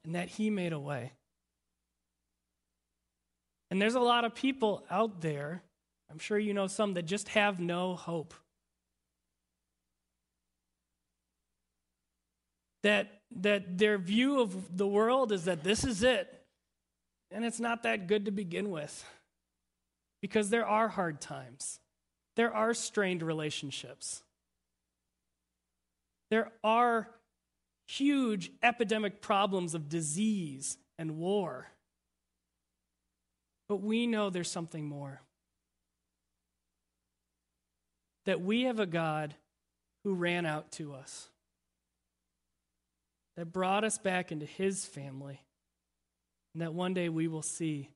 and 0.04 0.14
that 0.14 0.28
He 0.28 0.50
made 0.50 0.72
a 0.72 0.78
way. 0.78 1.12
And 3.70 3.80
there's 3.80 3.94
a 3.94 4.00
lot 4.00 4.24
of 4.24 4.34
people 4.34 4.84
out 4.90 5.20
there, 5.20 5.62
I'm 6.10 6.18
sure 6.18 6.38
you 6.38 6.54
know 6.54 6.66
some, 6.66 6.94
that 6.94 7.02
just 7.02 7.28
have 7.30 7.58
no 7.58 7.94
hope. 7.94 8.34
that, 12.84 13.22
that 13.34 13.78
their 13.78 13.96
view 13.96 14.40
of 14.40 14.76
the 14.76 14.86
world 14.86 15.32
is 15.32 15.46
that 15.46 15.64
this 15.64 15.84
is 15.84 16.02
it. 16.02 16.42
And 17.30 17.44
it's 17.44 17.58
not 17.58 17.82
that 17.82 18.06
good 18.06 18.26
to 18.26 18.30
begin 18.30 18.70
with 18.70 19.04
because 20.20 20.50
there 20.50 20.66
are 20.66 20.88
hard 20.88 21.20
times, 21.20 21.80
there 22.36 22.54
are 22.54 22.72
strained 22.74 23.22
relationships, 23.22 24.22
there 26.30 26.52
are 26.62 27.08
huge 27.86 28.50
epidemic 28.62 29.20
problems 29.20 29.74
of 29.74 29.88
disease 29.88 30.78
and 30.98 31.16
war. 31.16 31.68
But 33.68 33.82
we 33.82 34.06
know 34.06 34.30
there's 34.30 34.50
something 34.50 34.86
more. 34.86 35.22
That 38.26 38.40
we 38.40 38.62
have 38.62 38.80
a 38.80 38.86
God 38.86 39.34
who 40.02 40.14
ran 40.14 40.46
out 40.46 40.72
to 40.72 40.94
us 40.94 41.28
that 43.36 43.52
brought 43.52 43.84
us 43.84 43.98
back 43.98 44.30
into 44.30 44.46
his 44.46 44.84
family, 44.84 45.40
and 46.52 46.62
that 46.62 46.74
one 46.74 46.94
day 46.94 47.08
we 47.08 47.28
will 47.28 47.42
see 47.42 47.90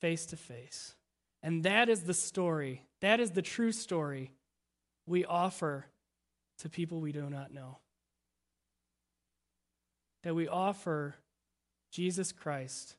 face 0.00 0.26
to 0.26 0.36
face. 0.36 0.94
And 1.42 1.62
that 1.64 1.88
is 1.88 2.02
the 2.02 2.14
story, 2.14 2.82
that 3.00 3.20
is 3.20 3.32
the 3.32 3.42
true 3.42 3.72
story 3.72 4.32
we 5.06 5.24
offer 5.24 5.86
to 6.58 6.68
people 6.68 7.00
we 7.00 7.12
do 7.12 7.28
not 7.28 7.52
know. 7.52 7.78
That 10.22 10.34
we 10.34 10.48
offer 10.48 11.16
Jesus 11.92 12.32
Christ 12.32 12.96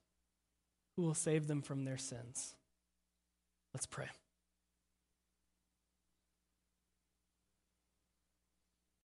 who 0.96 1.04
will 1.04 1.14
save 1.14 1.48
them 1.48 1.62
from 1.62 1.86
their 1.86 1.98
sins. 1.98 2.56
Let's 3.74 3.86
pray. 3.86 4.08